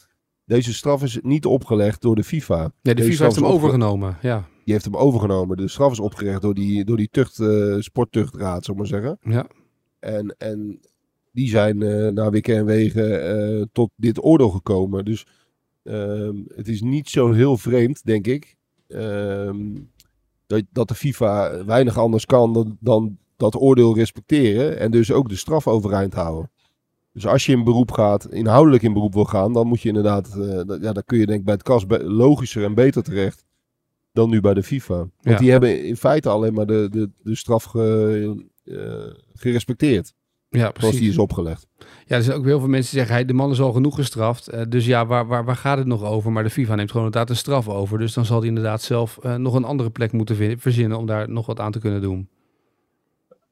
deze 0.45 0.75
straf 0.75 1.03
is 1.03 1.19
niet 1.23 1.47
opgelegd 1.47 2.03
door 2.03 2.17
de 2.17 2.25
FIFA. 2.25 2.59
nee, 2.59 2.71
de 2.83 2.95
Deze 2.95 3.11
FIFA 3.11 3.25
heeft 3.25 3.37
hem 3.37 3.45
overgenomen. 3.47 4.19
Ja, 4.23 4.45
Die 4.65 4.73
heeft 4.73 4.85
hem 4.85 4.97
overgenomen. 4.97 5.57
De 5.57 5.69
straf 5.69 5.93
is 5.93 6.01
opgelegd 6.01 6.43
door 6.43 6.55
die, 6.55 6.85
door 6.85 6.97
die 6.97 7.09
tucht, 7.11 7.39
eh, 7.41 7.77
sporttuchtraad, 7.79 8.65
zal 8.65 8.75
ik 8.75 8.81
maar 8.81 8.89
zeggen. 8.89 9.19
ja, 9.23 9.47
En, 9.99 10.35
en 10.39 10.81
die 11.37 11.49
zijn 11.49 11.83
eh 11.83 12.09
naar 12.13 12.31
wikken 12.31 12.57
en 12.57 12.65
wegen 12.65 13.29
eh, 13.29 13.63
tot 13.73 13.91
dit 13.97 14.25
oordeel 14.25 14.49
gekomen. 14.51 15.05
Dus 15.05 15.27
ehm, 15.83 16.37
het 16.55 16.69
is 16.69 16.81
niet 16.83 17.09
zo 17.09 17.33
heel 17.33 17.57
vreemd, 17.57 18.05
denk 18.05 18.27
ik, 18.27 18.57
ehm, 18.89 19.57
dat, 20.47 20.63
dat 20.73 20.89
de 20.89 20.95
FIFA 20.95 21.65
weinig 21.65 21.99
anders 21.99 22.27
kan 22.27 22.53
dan, 22.53 22.77
dan 22.81 23.19
dat 23.37 23.57
oordeel 23.61 23.95
respecteren 23.95 24.79
en 24.79 24.91
dus 24.91 25.13
ook 25.13 25.29
de 25.29 25.37
straf 25.37 25.67
overeind 25.69 26.15
houden. 26.15 26.51
Dus 27.13 27.27
als 27.27 27.47
je 27.47 27.53
in 27.53 27.65
beroep 27.65 27.91
gaat, 27.91 28.33
inhoudelijk 28.33 28.83
in 28.83 28.93
beroep 28.93 29.15
wil 29.15 29.25
gaan, 29.25 29.53
dan 29.53 29.67
moet 29.67 29.81
je 29.81 29.89
inderdaad, 29.89 30.33
dat- 30.67 30.83
ja, 30.83 30.93
dan 30.93 31.03
kun 31.07 31.19
je 31.19 31.27
denk 31.27 31.39
ik 31.39 31.45
bij 31.45 31.55
het 31.55 31.63
KAS 31.63 31.85
logischer 32.03 32.65
en 32.65 32.75
beter 32.75 33.03
terecht 33.03 33.45
dan 34.13 34.31
nu 34.31 34.41
bij 34.41 34.55
de 34.55 34.63
FIFA. 34.63 34.97
Want 34.97 35.11
Ja. 35.21 35.37
die 35.39 35.51
hebben 35.51 35.85
in 35.85 35.97
feite 35.97 36.29
alleen 36.29 36.55
maar 36.55 36.67
de, 36.67 36.89
de, 36.91 37.11
de 37.23 37.35
straf 37.35 37.65
ge- 37.65 38.45
gerespecteerd, 39.35 40.15
Ja, 40.57 40.63
zoals 40.63 40.79
precies. 40.79 41.01
die 41.01 41.09
is 41.11 41.19
opgelegd. 41.19 41.67
Ja, 42.07 42.17
er 42.17 42.23
zijn 42.23 42.37
ook 42.39 42.45
heel 42.45 42.59
veel 42.59 42.69
mensen 42.69 42.91
die 42.91 42.99
zeggen, 42.99 43.15
hey, 43.17 43.25
de 43.25 43.33
man 43.33 43.51
is 43.51 43.61
al 43.61 43.73
genoeg 43.73 43.95
gestraft. 43.95 44.49
eh, 44.49 44.63
dus 44.69 44.87
ja, 44.87 45.07
waar, 45.07 45.27
waar, 45.27 45.45
waar 45.45 45.57
gaat 45.57 45.79
het 45.79 45.87
nog 45.87 46.05
over? 46.05 46.33
Maar 46.33 46.43
de 46.43 46.51
FIFA 46.51 46.75
neemt 46.75 46.91
gewoon 46.91 47.07
inderdaad 47.07 47.31
een 47.31 47.37
straf 47.37 47.69
over. 47.69 47.99
Dus 47.99 48.15
dan 48.15 48.25
zal 48.25 48.39
hij 48.39 48.49
inderdaad 48.49 48.83
zelf 48.83 49.19
eh, 49.23 49.35
nog 49.35 49.55
een 49.55 49.65
andere 49.65 49.91
plek 49.91 50.13
moeten 50.13 50.59
verzinnen 50.61 50.99
om 50.99 51.07
daar 51.07 51.31
nog 51.31 51.47
wat 51.47 51.61
aan 51.61 51.73
te 51.73 51.79
kunnen 51.79 52.01
doen. 52.01 52.29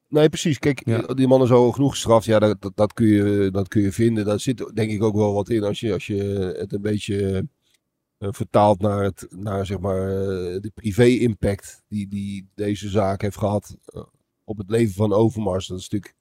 Nee, 0.09 0.29
precies. 0.29 0.59
Kijk, 0.59 0.81
Ja. 0.85 1.01
die 1.01 1.27
man 1.27 1.41
is 1.41 1.51
al 1.51 1.71
genoeg 1.71 1.91
gestraft. 1.91 2.25
Ja, 2.25 2.39
dat, 2.39 2.61
dat, 2.61 2.71
dat, 2.75 2.93
kun 2.93 3.07
je, 3.07 3.49
dat 3.51 3.67
kun 3.67 3.81
je 3.81 3.91
vinden. 3.91 4.25
Daar 4.25 4.39
zit 4.39 4.71
denk 4.73 4.91
ik 4.91 5.03
ook 5.03 5.15
wel 5.15 5.33
wat 5.33 5.49
in 5.49 5.63
als 5.63 5.79
je, 5.79 5.93
als 5.93 6.07
je 6.07 6.55
het 6.59 6.73
een 6.73 6.81
beetje 6.81 7.47
eh, 8.17 8.27
vertaalt 8.31 8.81
naar, 8.81 9.03
het, 9.03 9.27
naar 9.29 9.65
zeg 9.65 9.79
maar, 9.79 10.07
de 10.61 10.71
privé-impact 10.73 11.81
die, 11.87 12.07
die 12.07 12.47
deze 12.55 12.89
zaak 12.89 13.21
heeft 13.21 13.37
gehad 13.37 13.77
eh, 13.85 14.01
op 14.43 14.57
het 14.57 14.69
leven 14.69 14.93
van 14.93 15.13
Overmars. 15.13 15.67
Dat 15.67 15.77
is 15.79 15.89
natuurlijk 15.89 16.15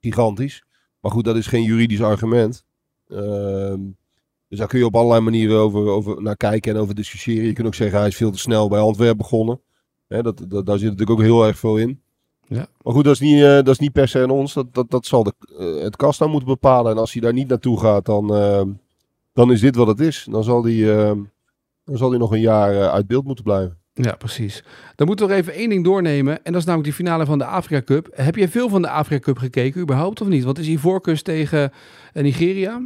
gigantisch. 0.00 0.64
Maar 1.00 1.10
goed, 1.10 1.24
dat 1.24 1.36
is 1.36 1.46
geen 1.46 1.62
juridisch 1.62 2.02
argument. 2.02 2.64
Ehm, 3.08 3.80
dus 4.48 4.58
daar 4.58 4.68
kun 4.68 4.78
je 4.78 4.86
op 4.86 4.96
allerlei 4.96 5.20
manieren 5.20 5.58
over, 5.58 5.88
over 5.88 6.22
naar 6.22 6.36
kijken 6.36 6.74
en 6.74 6.80
over 6.80 6.94
discussiëren. 6.94 7.46
Je 7.46 7.52
kunt 7.52 7.66
ook 7.66 7.74
zeggen, 7.74 7.98
hij 7.98 8.08
is 8.08 8.16
veel 8.16 8.30
te 8.30 8.38
snel 8.38 8.68
bij 8.68 8.80
Antwerpen 8.80 9.16
begonnen. 9.16 9.60
Hè, 10.08 10.22
dat, 10.22 10.44
dat, 10.48 10.66
daar 10.66 10.78
zit 10.78 10.90
natuurlijk 10.90 11.18
ook 11.18 11.24
heel 11.24 11.46
erg 11.46 11.58
veel 11.58 11.76
in. 11.76 12.00
Ja. 12.46 12.66
Maar 12.82 12.94
goed, 12.94 13.04
dat 13.04 13.14
is 13.14 13.20
niet, 13.20 13.42
eh, 13.42 13.54
dat 13.54 13.68
is 13.68 13.78
niet 13.78 13.92
per 13.92 14.08
se 14.08 14.22
aan 14.22 14.30
ons. 14.30 14.54
Dat, 14.54 14.74
dat, 14.74 14.90
dat 14.90 15.06
zal 15.06 15.22
de, 15.22 15.32
eh, 15.58 15.82
het 15.82 15.96
kast 15.96 16.18
dan 16.18 16.30
moeten 16.30 16.48
bepalen. 16.48 16.92
En 16.92 16.98
als 16.98 17.12
hij 17.12 17.22
daar 17.22 17.32
niet 17.32 17.48
naartoe 17.48 17.80
gaat, 17.80 18.04
dan, 18.04 18.34
eh, 18.34 18.62
dan 19.32 19.52
is 19.52 19.60
dit 19.60 19.76
wat 19.76 19.86
het 19.86 20.00
is. 20.00 20.26
Dan 20.30 20.44
zal 20.44 20.64
hij, 20.64 20.96
eh, 20.96 21.16
dan 21.84 21.96
zal 21.96 22.10
hij 22.10 22.18
nog 22.18 22.32
een 22.32 22.40
jaar 22.40 22.74
eh, 22.74 22.88
uit 22.88 23.06
beeld 23.06 23.24
moeten 23.24 23.44
blijven. 23.44 23.78
Ja, 24.04 24.16
precies. 24.16 24.62
Dan 24.96 25.06
moeten 25.06 25.26
we 25.26 25.32
nog 25.32 25.40
even 25.40 25.52
één 25.52 25.68
ding 25.68 25.84
doornemen. 25.84 26.44
En 26.44 26.52
dat 26.52 26.60
is 26.60 26.66
namelijk 26.66 26.94
die 26.96 27.04
finale 27.04 27.26
van 27.26 27.38
de 27.38 27.44
Afrika 27.44 27.82
Cup. 27.82 28.08
Heb 28.14 28.36
je 28.36 28.48
veel 28.48 28.68
van 28.68 28.82
de 28.82 28.88
Afrika 28.88 29.24
Cup 29.24 29.38
gekeken 29.38 29.80
überhaupt 29.80 30.20
of 30.20 30.28
niet? 30.28 30.44
Wat 30.44 30.58
is 30.58 30.66
die 30.66 30.78
voorkeurs 30.78 31.22
tegen 31.22 31.72
eh, 32.12 32.22
Nigeria? 32.22 32.82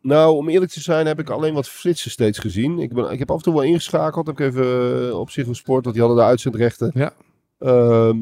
Nou, 0.00 0.36
om 0.36 0.48
eerlijk 0.48 0.70
te 0.70 0.80
zijn 0.80 1.06
heb 1.06 1.18
ik 1.18 1.30
alleen 1.30 1.54
wat 1.54 1.68
flitsen 1.68 2.10
steeds 2.10 2.38
gezien. 2.38 2.78
Ik, 2.78 2.92
ben, 2.92 3.10
ik 3.10 3.18
heb 3.18 3.30
af 3.30 3.36
en 3.36 3.42
toe 3.42 3.54
wel 3.54 3.62
ingeschakeld. 3.62 4.26
Heb 4.26 4.40
ik 4.40 4.46
even 4.46 5.08
eh, 5.08 5.18
op 5.18 5.30
zich 5.30 5.46
Sport, 5.50 5.84
want 5.84 5.96
die 5.96 6.04
hadden 6.04 6.22
de 6.22 6.28
uitzendrechten. 6.30 6.90
Ja. 6.94 7.12
Ehm, 7.58 8.18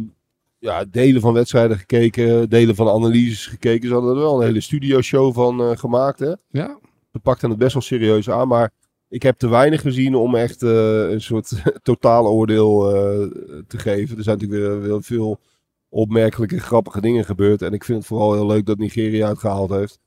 ja, 0.59 0.85
delen 0.85 1.21
van 1.21 1.33
wedstrijden 1.33 1.79
gekeken, 1.79 2.49
delen 2.49 2.75
van 2.75 2.89
analyses 2.89 3.47
gekeken. 3.47 3.89
Ze 3.89 3.95
hadden 3.95 4.15
er 4.15 4.21
wel 4.21 4.41
een 4.41 4.47
hele 4.47 4.61
studioshow 4.61 5.35
van 5.35 5.61
eh, 5.61 5.77
gemaakt. 5.77 6.19
Hè? 6.19 6.33
Ja, 6.51 6.79
Ze 7.13 7.19
pakten 7.19 7.51
het 7.51 7.59
best 7.59 7.73
wel 7.73 7.83
serieus 7.83 8.31
aan, 8.31 8.49
maar 8.49 8.71
ik 9.13 9.23
heb 9.23 9.39
te 9.39 9.49
weinig 9.49 9.81
gezien 9.81 10.15
om 10.15 10.35
echt 10.35 10.63
eh, 10.63 11.11
een 11.11 11.21
soort 11.21 11.53
totaal 11.83 12.27
oordeel 12.27 12.95
eh, 12.95 13.27
te 13.67 13.79
geven. 13.79 14.17
Er 14.17 14.23
zijn 14.23 14.39
natuurlijk 14.39 14.63
weer, 14.63 14.81
weer 14.81 15.03
veel 15.03 15.41
opmerkelijke, 15.89 16.61
grappige 16.61 17.01
dingen 17.01 17.25
gebeurd. 17.25 17.63
En 17.63 17.73
ik 17.73 17.85
vind 17.85 17.99
het 17.99 18.07
vooral 18.07 18.33
heel 18.33 18.47
leuk 18.47 18.67
dat 18.67 18.79
Nigeria 18.79 19.29
het 19.29 19.39
gehaald 19.39 19.71
heeft. 19.71 19.99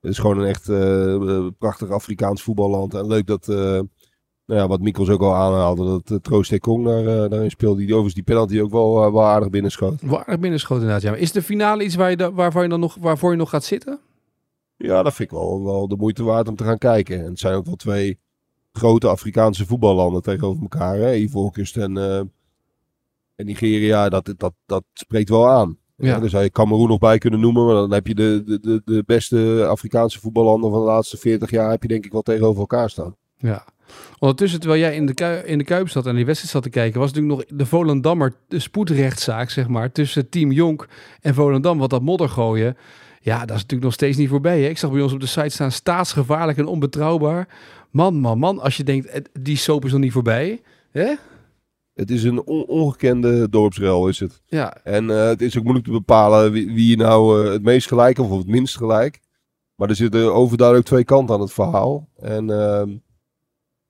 Het 0.00 0.10
is 0.10 0.18
gewoon 0.18 0.38
een 0.38 0.46
echt 0.46 0.68
eh, 0.68 1.46
prachtig 1.58 1.90
Afrikaans 1.90 2.42
voetballand. 2.42 2.94
En 2.94 3.06
leuk 3.06 3.26
dat, 3.26 3.46
nou 3.46 3.88
ja, 4.46 4.68
wat 4.68 4.80
Mikkels 4.80 5.08
ook 5.08 5.22
al 5.22 5.34
aanhaalde, 5.34 6.00
dat 6.04 6.24
Troost 6.24 6.52
Ekong 6.52 6.84
daar, 6.84 7.28
daarin 7.28 7.50
speelde. 7.50 7.76
Die 7.76 7.86
overigens 7.86 8.14
die 8.14 8.24
penalty 8.24 8.60
ook 8.60 8.70
wel, 8.70 9.12
wel 9.12 9.24
aardig 9.24 9.50
binnenschoot. 9.50 10.00
wel 10.00 10.18
aardig 10.18 10.40
binnenschoten 10.40 10.82
inderdaad. 10.82 11.02
Ja. 11.02 11.10
Maar 11.10 11.20
is 11.20 11.32
de 11.32 11.42
finale 11.42 11.84
iets 11.84 11.94
waar 11.94 12.10
je 12.10 12.32
waarvan 12.34 12.62
je 12.62 12.68
dan 12.68 12.80
nog, 12.80 12.96
waarvoor 13.00 13.30
je 13.30 13.36
nog 13.36 13.50
gaat 13.50 13.64
zitten? 13.64 13.98
Ja, 14.76 15.02
dat 15.02 15.14
vind 15.14 15.30
ik 15.30 15.36
wel, 15.36 15.64
wel 15.64 15.88
de 15.88 15.96
moeite 15.96 16.22
waard 16.24 16.48
om 16.48 16.56
te 16.56 16.64
gaan 16.64 16.78
kijken. 16.78 17.18
En 17.18 17.30
het 17.30 17.38
zijn 17.38 17.54
ook 17.54 17.66
wel 17.66 17.76
twee 17.76 18.18
grote 18.78 19.08
Afrikaanse 19.08 19.66
voetballanden 19.66 20.22
tegenover 20.22 20.62
elkaar. 20.62 20.96
Hè? 20.96 21.14
Ivoorkust 21.14 21.76
en, 21.76 21.96
eh, 21.96 22.18
en 23.34 23.46
Nigeria, 23.46 24.08
dat, 24.08 24.34
dat, 24.36 24.54
dat 24.66 24.84
spreekt 24.92 25.28
wel 25.28 25.48
aan. 25.48 25.78
Ja. 25.96 26.18
Daar 26.18 26.28
zou 26.28 26.42
je 26.42 26.50
Cameroen 26.50 26.88
nog 26.88 26.98
bij 26.98 27.18
kunnen 27.18 27.40
noemen. 27.40 27.64
Maar 27.64 27.74
dan 27.74 27.92
heb 27.92 28.06
je 28.06 28.14
de, 28.14 28.42
de, 28.44 28.60
de, 28.60 28.82
de 28.84 29.02
beste 29.06 29.66
Afrikaanse 29.68 30.20
voetballanden 30.20 30.70
van 30.70 30.78
de 30.78 30.86
laatste 30.86 31.16
40 31.16 31.50
jaar... 31.50 31.70
heb 31.70 31.82
je 31.82 31.88
denk 31.88 32.04
ik 32.04 32.12
wel 32.12 32.22
tegenover 32.22 32.60
elkaar 32.60 32.90
staan. 32.90 33.16
Ja. 33.36 33.64
Ondertussen, 34.18 34.60
terwijl 34.60 34.80
jij 34.80 34.94
in 34.94 35.06
de, 35.06 35.14
kui- 35.14 35.42
in 35.44 35.58
de 35.58 35.64
Kuip 35.64 35.88
zat 35.88 36.06
en 36.06 36.14
die 36.14 36.26
wedstrijd 36.26 36.52
zat 36.52 36.62
te 36.62 36.70
kijken, 36.70 37.00
was 37.00 37.12
natuurlijk 37.12 37.48
nog 37.48 37.58
de 37.58 37.66
Volendammer 37.66 38.34
de 38.48 38.58
spoedrechtszaak, 38.58 39.50
zeg 39.50 39.68
maar, 39.68 39.92
tussen 39.92 40.28
Team 40.28 40.52
Jonk 40.52 40.88
en 41.20 41.34
Volendam, 41.34 41.78
wat 41.78 41.90
dat 41.90 42.02
modder 42.02 42.28
gooien. 42.28 42.76
Ja, 43.20 43.38
dat 43.38 43.48
is 43.48 43.62
natuurlijk 43.62 43.82
nog 43.82 43.92
steeds 43.92 44.16
niet 44.16 44.28
voorbij. 44.28 44.60
Hè? 44.62 44.68
Ik 44.68 44.78
zag 44.78 44.90
bij 44.90 45.02
ons 45.02 45.12
op 45.12 45.20
de 45.20 45.26
site 45.26 45.48
staan 45.48 45.72
staatsgevaarlijk 45.72 46.58
en 46.58 46.66
onbetrouwbaar. 46.66 47.48
Man, 47.94 48.14
man, 48.20 48.38
man, 48.38 48.58
als 48.60 48.76
je 48.76 48.84
denkt, 48.84 49.20
die 49.40 49.56
soap 49.56 49.84
is 49.84 49.92
nog 49.92 50.00
niet 50.00 50.12
voorbij. 50.12 50.60
Hè? 50.90 51.14
Het 51.94 52.10
is 52.10 52.24
een 52.24 52.42
on- 52.46 52.66
ongekende 52.66 53.48
dorpsrel, 53.48 54.08
is 54.08 54.20
het. 54.20 54.42
Ja, 54.46 54.76
En 54.84 55.10
eh, 55.10 55.26
het 55.26 55.42
is 55.42 55.56
ook 55.56 55.62
moeilijk 55.62 55.86
te 55.86 55.92
bepalen 55.92 56.52
wie, 56.52 56.72
wie 56.72 56.88
je 56.90 56.96
nou 56.96 57.44
eh, 57.46 57.52
het 57.52 57.62
meest 57.62 57.88
gelijk 57.88 58.18
of 58.18 58.30
het 58.38 58.46
minst 58.46 58.76
gelijk. 58.76 59.20
Maar 59.74 59.88
er 59.88 59.96
zitten 59.96 60.34
overduidelijk 60.34 60.86
twee 60.86 61.04
kanten 61.04 61.34
aan 61.34 61.40
het 61.40 61.52
verhaal. 61.52 62.08
En 62.16 62.50
ehm, 62.50 62.90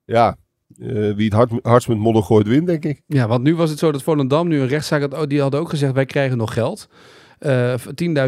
ja, 0.05 0.37
eh, 0.79 0.89
wie 1.15 1.25
het 1.25 1.33
hard, 1.33 1.51
hardst 1.63 1.89
met 1.89 1.99
modder 1.99 2.23
gooit, 2.23 2.47
wint, 2.49 2.67
denk 2.67 2.85
ik. 2.85 3.03
Ja, 3.07 3.29
want 3.29 3.43
nu 3.43 3.57
was 3.57 3.71
het 3.71 3.79
zo 3.79 3.93
dat 3.93 4.03
Volendam 4.03 4.49
nu 4.49 4.61
een 4.61 4.69
rechtszaak 4.69 5.01
had. 5.01 5.15
Oh, 5.15 5.27
die 5.27 5.41
hadden 5.41 5.61
ook 5.61 5.69
gezegd: 5.69 5.93
wij 5.93 6.07
krijgen 6.07 6.37
nog 6.37 6.53
geld. 6.53 6.89
Eh 7.45 7.75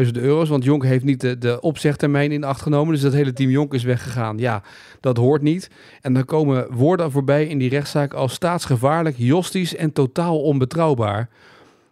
10.000 0.05 0.11
euro's. 0.11 0.49
Want 0.49 0.63
Jonk 0.63 0.83
heeft 0.83 1.03
niet 1.03 1.21
de, 1.21 1.37
de 1.37 1.61
opzegtermijn 1.61 2.31
in 2.31 2.43
acht 2.43 2.61
genomen. 2.61 2.93
Dus 2.93 3.01
dat 3.01 3.13
hele 3.13 3.33
team 3.33 3.49
Jonk 3.49 3.73
is 3.73 3.83
weggegaan. 3.83 4.37
Ja, 4.37 4.63
dat 4.99 5.17
hoort 5.17 5.41
niet. 5.41 5.69
En 6.01 6.13
dan 6.13 6.25
komen 6.25 6.67
woorden 6.73 7.11
voorbij 7.11 7.45
in 7.45 7.57
die 7.57 7.69
rechtszaak 7.69 8.13
als 8.13 8.33
staatsgevaarlijk, 8.33 9.15
jostisch 9.17 9.75
en 9.75 9.91
totaal 9.91 10.41
onbetrouwbaar. 10.41 11.29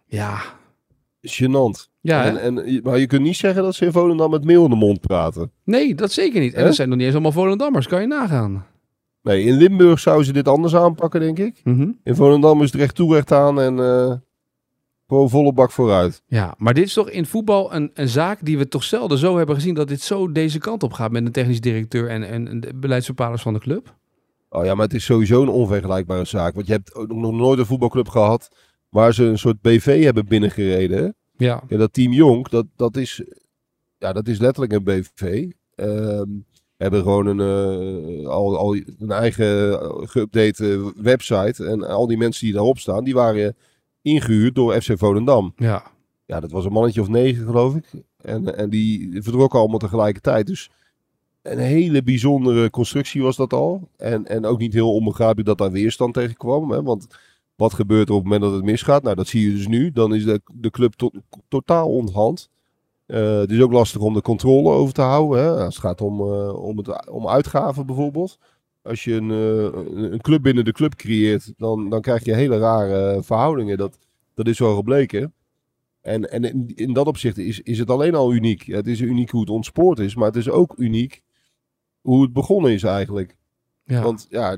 Ja, 0.06 0.38
Gênant. 1.20 1.88
ja 2.00 2.24
en, 2.24 2.38
en, 2.38 2.80
maar 2.82 2.98
je 2.98 3.06
kunt 3.06 3.22
niet 3.22 3.36
zeggen 3.36 3.62
dat 3.62 3.74
ze 3.74 3.84
in 3.84 3.92
Volendam 3.92 4.30
met 4.30 4.44
meel 4.44 4.64
in 4.64 4.70
de 4.70 4.76
mond 4.76 5.00
praten. 5.00 5.50
nee, 5.64 5.94
dat 5.94 6.12
zeker 6.12 6.40
niet. 6.40 6.54
En 6.54 6.64
dat 6.64 6.74
zijn 6.74 6.88
nog 6.88 6.96
niet 6.96 7.06
eens 7.06 7.14
allemaal 7.14 7.32
Volendammers, 7.32 7.86
kan 7.86 8.00
je 8.00 8.06
nagaan. 8.06 8.66
Nee, 9.22 9.42
in 9.44 9.56
Limburg 9.56 9.98
zouden 9.98 10.26
ze 10.26 10.32
dit 10.32 10.48
anders 10.48 10.74
aanpakken, 10.74 11.20
denk 11.20 11.38
ik. 11.38 11.60
Mhm. 11.64 11.88
In 12.04 12.14
Volendam 12.14 12.62
is 12.62 12.72
het 12.72 12.80
recht 12.80 12.94
toe, 12.94 13.14
recht 13.14 13.32
aan 13.32 13.60
en 13.60 13.78
eh, 13.78 14.12
gewoon 15.06 15.30
volle 15.30 15.52
bak 15.52 15.70
vooruit. 15.70 16.22
Ja, 16.26 16.54
maar 16.58 16.74
dit 16.74 16.84
is 16.84 16.92
toch 16.92 17.10
in 17.10 17.26
voetbal 17.26 17.74
een, 17.74 17.90
een 17.94 18.08
zaak 18.08 18.38
die 18.44 18.58
we 18.58 18.68
toch 18.68 18.82
zelden 18.84 19.18
zo 19.18 19.36
hebben 19.36 19.54
gezien 19.54 19.74
dat 19.74 19.88
dit 19.88 20.00
zo 20.00 20.32
deze 20.32 20.58
kant 20.58 20.82
op 20.82 20.92
gaat 20.92 21.10
met 21.10 21.26
een 21.26 21.32
technisch 21.32 21.60
directeur 21.60 22.08
en, 22.08 22.28
en, 22.28 22.48
en 22.48 22.60
de 22.60 22.74
beleidsbepalers 22.74 23.42
van 23.42 23.52
de 23.52 23.60
club. 23.60 23.94
Oh 24.48 24.64
ja, 24.64 24.74
maar 24.74 24.84
het 24.84 24.94
is 24.94 25.04
sowieso 25.04 25.42
een 25.42 25.48
onvergelijkbare 25.48 26.24
zaak. 26.24 26.54
Want 26.54 26.66
je 26.66 26.72
hebt 26.72 26.94
ook 26.94 27.08
nog 27.08 27.32
nooit 27.32 27.58
een 27.58 27.66
voetbalclub 27.66 28.08
gehad 28.08 28.48
waar 28.88 29.14
ze 29.14 29.24
een 29.24 29.38
soort 29.38 29.60
BV 29.60 30.02
hebben 30.04 30.26
binnengereden. 30.26 30.98
hè? 30.98 31.10
Ja, 31.46 31.62
Ja, 31.68 31.76
dat 31.76 31.92
team 31.92 32.12
Jonk, 32.12 32.50
dat, 32.50 32.66
dat, 32.76 32.96
is, 32.96 33.22
ja, 33.98 34.12
dat 34.12 34.28
is 34.28 34.38
letterlijk 34.38 34.72
een 34.72 34.84
BV. 34.84 35.50
Ehm 35.74 36.30
hebben 36.76 37.02
gewoon 37.02 37.26
een, 37.26 37.40
eh, 37.40 38.28
al, 38.28 38.56
al 38.56 38.74
een 38.74 39.10
eigen 39.10 39.80
eh, 39.80 39.90
geüpdate 40.04 40.92
website. 40.96 41.66
En 41.66 41.82
al 41.82 42.06
die 42.06 42.16
mensen 42.16 42.44
die 42.44 42.54
daarop 42.54 42.78
staan, 42.78 43.04
die 43.04 43.14
waren 43.14 43.56
ingehuurd 44.06 44.54
door 44.54 44.80
FC 44.80 44.98
Volendam. 44.98 45.52
ja. 45.56 45.94
Ja, 46.28 46.40
dat 46.40 46.50
was 46.50 46.64
een 46.64 46.72
mannetje 46.72 47.00
of 47.00 47.08
negen, 47.08 47.46
geloof 47.46 47.74
ik. 47.74 47.90
En, 48.16 48.56
en 48.56 48.70
die 48.70 49.22
vertrokken 49.22 49.58
allemaal 49.58 49.78
tegelijkertijd. 49.78 50.46
Dus 50.46 50.70
een 51.42 51.58
hele 51.58 52.02
bijzondere 52.02 52.70
constructie 52.70 53.22
was 53.22 53.36
dat 53.36 53.52
al. 53.52 53.88
En, 53.96 54.26
en 54.26 54.44
ook 54.44 54.58
niet 54.58 54.72
heel 54.72 54.94
onbegrijpelijk 54.94 55.46
dat 55.48 55.58
daar 55.58 55.70
weerstand 55.70 56.14
tegen 56.14 56.36
kwam. 56.36 56.70
Hè? 56.70 56.82
Want 56.82 57.06
wat 57.56 57.74
gebeurt 57.74 58.08
er 58.08 58.14
op 58.14 58.20
het 58.20 58.30
moment 58.32 58.50
dat 58.50 58.60
het 58.60 58.70
misgaat? 58.70 59.02
Nou, 59.02 59.16
dat 59.16 59.26
zie 59.26 59.46
je 59.46 59.56
dus 59.56 59.66
nu. 59.68 59.90
Dan 59.90 60.14
is 60.14 60.24
de, 60.24 60.40
de 60.52 60.70
club 60.70 60.92
to- 60.92 61.10
totaal 61.48 61.88
onthand. 61.88 62.48
Eh, 63.06 63.38
het 63.38 63.50
is 63.50 63.60
ook 63.60 63.72
lastig 63.72 64.00
om 64.00 64.14
de 64.14 64.22
controle 64.22 64.68
over 64.70 64.94
te 64.94 65.02
houden. 65.02 65.44
Hè? 65.44 65.64
Als 65.64 65.74
het 65.74 65.84
gaat 65.84 66.00
om, 66.00 66.20
eh, 66.20 66.64
om, 66.64 66.76
het, 66.76 67.10
om 67.10 67.28
uitgaven 67.28 67.86
bijvoorbeeld. 67.86 68.38
Als 68.86 69.04
je 69.04 69.12
een, 69.14 69.30
eh, 69.30 69.80
een- 69.94 70.12
een 70.12 70.20
club 70.20 70.42
binnen 70.42 70.64
de 70.64 70.72
club 70.72 70.94
creëert, 70.94 71.52
dan, 71.56 71.88
dan 71.90 72.00
krijg 72.00 72.24
je 72.24 72.34
hele 72.34 72.58
rare 72.58 73.22
verhoudingen. 73.22 73.76
Dat, 73.78 73.98
dat 74.34 74.46
is 74.48 74.58
wel 74.58 74.76
gebleken. 74.76 75.34
En, 76.00 76.30
en 76.30 76.44
in, 76.44 76.72
in 76.74 76.92
dat 76.92 77.06
opzicht 77.06 77.38
is, 77.38 77.60
is 77.60 77.78
het 77.78 77.90
alleen 77.90 78.14
al 78.14 78.32
uniek. 78.32 78.62
Ja, 78.62 78.76
het 78.76 78.86
is 78.86 79.00
uniek 79.00 79.30
hoe 79.30 79.40
het 79.40 79.50
ontspoord 79.50 79.98
is, 79.98 80.14
maar 80.14 80.26
het 80.26 80.36
is 80.36 80.48
ook 80.50 80.74
uniek 80.76 81.22
hoe 82.00 82.22
het 82.22 82.32
begonnen 82.32 82.72
is 82.72 82.82
eigenlijk. 82.82 83.36
ja. 83.84 84.02
Want 84.02 84.26
ja, 84.30 84.56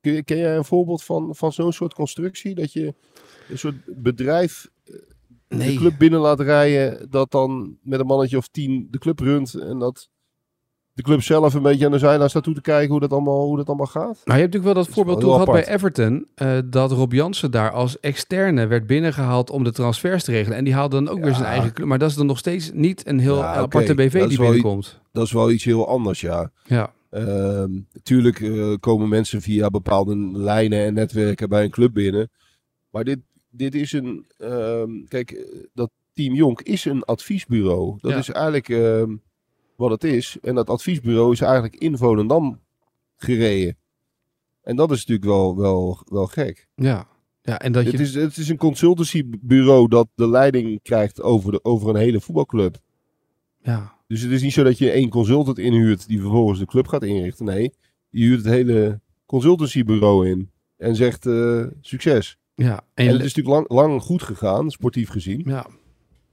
ken, 0.00 0.12
je- 0.14 0.22
ken 0.24 0.36
jij 0.38 0.56
een 0.56 0.64
voorbeeld 0.64 1.02
van, 1.02 1.34
van 1.34 1.52
zo'n 1.52 1.72
soort 1.72 1.94
constructie? 1.94 2.54
Dat 2.54 2.72
je 2.72 2.94
een 3.48 3.58
soort 3.58 3.76
bedrijf 4.02 4.70
eh, 4.84 4.94
de 5.48 5.74
club 5.76 5.98
binnen 5.98 6.20
laat 6.20 6.40
rijden, 6.40 7.10
dat 7.10 7.30
dan 7.30 7.78
met 7.82 8.00
een 8.00 8.06
mannetje 8.06 8.36
of 8.36 8.48
tien 8.48 8.88
de 8.90 8.98
club 8.98 9.18
runt 9.18 9.54
en 9.54 9.78
dat 9.78 10.08
de 10.92 11.02
club 11.02 11.22
zelf 11.22 11.54
een 11.54 11.62
beetje 11.62 11.84
aan 11.86 11.90
de 11.92 11.98
zijlijn 11.98 12.30
staat 12.30 12.42
toe 12.42 12.54
te 12.54 12.60
kijken 12.60 12.90
hoe 12.90 13.00
dat 13.00 13.12
allemaal, 13.12 13.46
hoe 13.46 13.56
dat 13.56 13.66
allemaal 13.66 13.86
gaat. 13.86 14.02
Nou, 14.02 14.12
je 14.24 14.32
hebt 14.32 14.54
natuurlijk 14.54 14.64
wel 14.64 14.74
dat 14.84 14.88
voorbeeld 14.94 15.20
toen 15.20 15.32
gehad 15.32 15.50
bij. 15.50 15.68
Everton. 15.68 16.26
eh, 16.34 16.58
dat 16.64 16.92
Rob 16.92 17.12
Jansen 17.12 17.50
daar 17.50 17.70
als 17.70 18.00
externe 18.00 18.66
werd 18.66 18.86
binnengehaald 18.86 19.50
om 19.50 19.64
de 19.64 19.72
transfers 19.72 20.24
te 20.24 20.30
regelen. 20.30 20.58
En 20.58 20.64
die 20.64 20.74
haalde 20.74 20.96
dan 21.04 21.08
ook 21.08 21.24
weer 21.24 21.34
zijn 21.34 21.46
eigen 21.46 21.72
club. 21.72 21.86
Maar 21.88 21.98
dat 21.98 22.10
is 22.10 22.16
dan 22.16 22.26
nog 22.26 22.38
steeds 22.38 22.70
niet 22.72 23.06
een 23.06 23.18
heel 23.18 23.36
Ja, 23.36 23.52
aparte 23.54 23.94
BV 23.94 24.18
Dat 24.18 24.28
die 24.28 24.38
binnenkomt. 24.38 25.00
Dat 25.12 25.24
is 25.26 25.32
wel 25.32 25.50
iets 25.50 25.64
heel 25.64 25.88
anders, 25.88 26.20
ja. 26.20 26.50
Ja, 26.66 26.92
Ehm 27.10 27.70
natuurlijk 27.92 28.40
eh, 28.40 28.72
komen 28.80 29.08
mensen 29.08 29.42
via 29.42 29.68
bepaalde 29.70 30.16
lijnen 30.32 30.84
en 30.84 30.94
netwerken 30.94 31.48
bij 31.48 31.64
een 31.64 31.70
club 31.70 31.92
binnen. 31.92 32.30
Maar 32.90 33.04
dit, 33.04 33.18
dit 33.50 33.74
is 33.74 33.92
een. 33.92 34.26
ehm, 34.38 34.90
kijk, 35.08 35.30
eh, 35.30 35.42
dat 35.74 35.90
Team 36.12 36.34
Jonk 36.34 36.60
is 36.62 36.84
een 36.84 37.02
adviesbureau. 37.04 37.96
Dat 38.00 38.10
Ja. 38.10 38.16
is 38.18 38.30
eigenlijk 38.30 38.68
ehm, 38.68 39.14
wat 39.80 39.90
het 39.90 40.04
is. 40.04 40.36
En 40.42 40.54
dat 40.54 40.70
adviesbureau 40.70 41.32
is 41.32 41.40
eigenlijk 41.40 41.76
in 41.76 41.96
Volendam 41.96 42.60
gereden. 43.16 43.76
En 44.62 44.76
dat 44.76 44.90
is 44.90 44.98
natuurlijk 44.98 45.26
wel, 45.26 45.56
wel, 45.56 45.98
wel 46.04 46.26
gek. 46.26 46.68
ja. 46.74 47.08
ja 47.42 47.58
en 47.58 47.72
dat 47.72 47.84
je... 47.84 47.90
Het 47.90 48.00
is, 48.00 48.14
het 48.14 48.36
is 48.36 48.48
een 48.48 48.56
consultancybureau 48.56 49.88
dat 49.88 50.08
de 50.14 50.28
leiding 50.28 50.82
krijgt 50.82 51.22
over, 51.22 51.52
de, 51.52 51.64
over 51.64 51.88
een 51.88 51.96
hele 51.96 52.20
voetbalclub. 52.20 52.78
ja. 53.62 53.98
Dus 54.06 54.20
het 54.20 54.30
is 54.30 54.42
niet 54.42 54.52
zo 54.52 54.62
dat 54.62 54.78
je 54.78 54.90
één 54.90 55.08
consultant 55.08 55.58
inhuurt 55.58 56.08
die 56.08 56.20
vervolgens 56.20 56.58
de 56.58 56.66
club 56.66 56.86
gaat 56.86 57.02
inrichten. 57.02 57.44
Nee, 57.44 57.72
je 58.08 58.24
huurt 58.24 58.44
het 58.44 58.52
hele 58.52 59.00
consultancybureau 59.26 60.28
in 60.28 60.50
en 60.76 60.96
zegt 60.96 61.26
eh, 61.26 61.64
succes. 61.80 62.38
ja. 62.54 62.84
En 62.94 63.06
het 63.06 63.22
is 63.24 63.34
natuurlijk 63.34 63.56
lang, 63.68 63.68
lang 63.68 64.02
goed 64.02 64.22
gegaan, 64.22 64.70
sportief 64.70 65.08
gezien. 65.08 65.42
ja. 65.44 65.66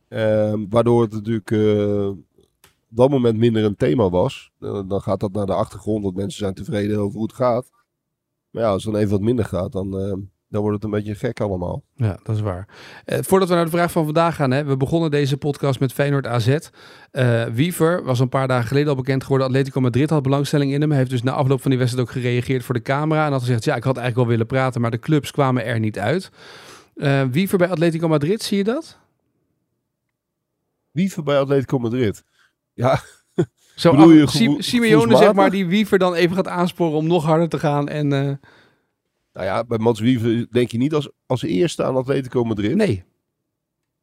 Ehm, 0.08 0.66
waardoor 0.70 1.02
het 1.02 1.12
natuurlijk 1.12 1.52
eh, 1.52 2.10
op 2.90 2.98
dat 2.98 3.10
moment 3.10 3.38
minder 3.38 3.64
een 3.64 3.76
thema 3.76 4.10
was. 4.10 4.52
Eh, 4.60 4.82
dan 4.88 5.02
gaat 5.02 5.20
dat 5.20 5.32
naar 5.32 5.46
de 5.46 5.54
achtergrond, 5.54 6.04
dat 6.04 6.14
mensen 6.14 6.40
zijn 6.40 6.54
tevreden 6.54 7.00
over 7.00 7.18
hoe 7.18 7.28
het 7.28 7.36
gaat. 7.36 7.70
Maar 8.50 8.64
ja, 8.64 8.70
als 8.70 8.84
het 8.84 8.94
dan 8.94 9.02
even 9.02 9.14
wat 9.14 9.26
minder 9.26 9.46
gaat, 9.46 9.72
dan, 9.72 10.00
eh, 10.00 10.14
dan 10.50 10.62
wordt 10.62 10.76
het 10.76 10.84
een 10.84 10.90
beetje 10.90 11.16
gek 11.16 11.40
allemaal. 11.40 11.84
Ja, 11.96 12.20
dat 12.24 12.36
is 12.36 12.42
waar. 12.42 12.68
Eh, 13.06 13.20
voordat 13.22 13.50
we 13.50 13.56
naar 13.56 13.66
de 13.66 13.72
vraag 13.72 13.92
van 13.92 14.06
vandaag 14.06 14.36
gaan, 14.36 14.52
hè, 14.52 14.64
we 14.64 14.78
begonnen 14.78 15.12
deze 15.12 15.38
podcast 15.38 15.80
met 15.80 15.94
Feyenoord 15.94 16.28
AZ. 16.28 16.58
Wiever 17.54 18.04
was 18.04 18.20
een 18.20 18.30
paar 18.30 18.48
dagen 18.48 18.68
geleden 18.68 18.90
al 18.90 18.96
bekend 18.96 19.24
geworden. 19.24 19.48
Atletico 19.48 19.82
Madrid 19.82 20.10
had 20.10 20.24
belangstelling 20.24 20.72
in 20.74 20.82
hem. 20.82 20.90
Hij 20.90 21.00
heeft 21.00 21.12
dus 21.12 21.24
na 21.24 21.32
afloop 21.32 21.62
van 21.62 21.70
die 21.70 21.80
wedstrijd 21.80 22.08
ook 22.08 22.14
gereageerd 22.14 22.64
voor 22.64 22.76
de 22.76 22.82
camera. 22.82 23.26
En 23.26 23.32
had 23.32 23.42
gezegd, 23.42 23.64
ja, 23.64 23.76
ik 23.76 23.84
had 23.84 23.98
eigenlijk 23.98 24.28
wel 24.28 24.38
willen 24.38 24.54
praten, 24.54 24.82
maar 24.82 24.92
de 24.92 25.00
clubs 25.00 25.32
kwamen 25.32 25.66
er 25.66 25.80
niet 25.80 26.00
uit. 26.00 26.32
Wiever 27.32 27.58
bij 27.58 27.70
Atletico 27.70 28.08
Madrid, 28.08 28.44
zie 28.44 28.58
je 28.58 28.64
dat? 28.64 28.98
Wiever 30.92 31.24
bij 31.24 31.40
Atletico 31.40 31.80
Madrid. 31.80 32.24
Ja, 32.78 33.00
Zo 33.76 33.92
je 33.92 34.24
af- 34.24 34.32
gevoel- 34.32 34.56
Si- 34.56 34.62
Simeone, 34.70 35.16
zeg 35.18 35.34
maar, 35.34 35.50
die 35.52 35.66
Wiever 35.68 36.00
dan 36.00 36.14
even 36.14 36.36
gaat 36.36 36.48
aansporen 36.48 36.98
om 36.98 37.08
nog 37.08 37.24
harder 37.24 37.50
te 37.50 37.60
gaan. 37.60 37.88
En 37.88 38.14
eh, 38.14 38.20
nou 39.34 39.46
ja, 39.46 39.64
bij 39.64 39.78
Mats 39.78 40.00
Wiever 40.00 40.48
denk 40.52 40.72
je 40.72 40.78
niet 40.78 40.94
als, 40.94 41.10
als 41.26 41.42
eerste 41.42 41.84
aan 41.84 41.96
Atletico 41.96 42.44
Madrid. 42.44 42.76
nee, 42.76 43.04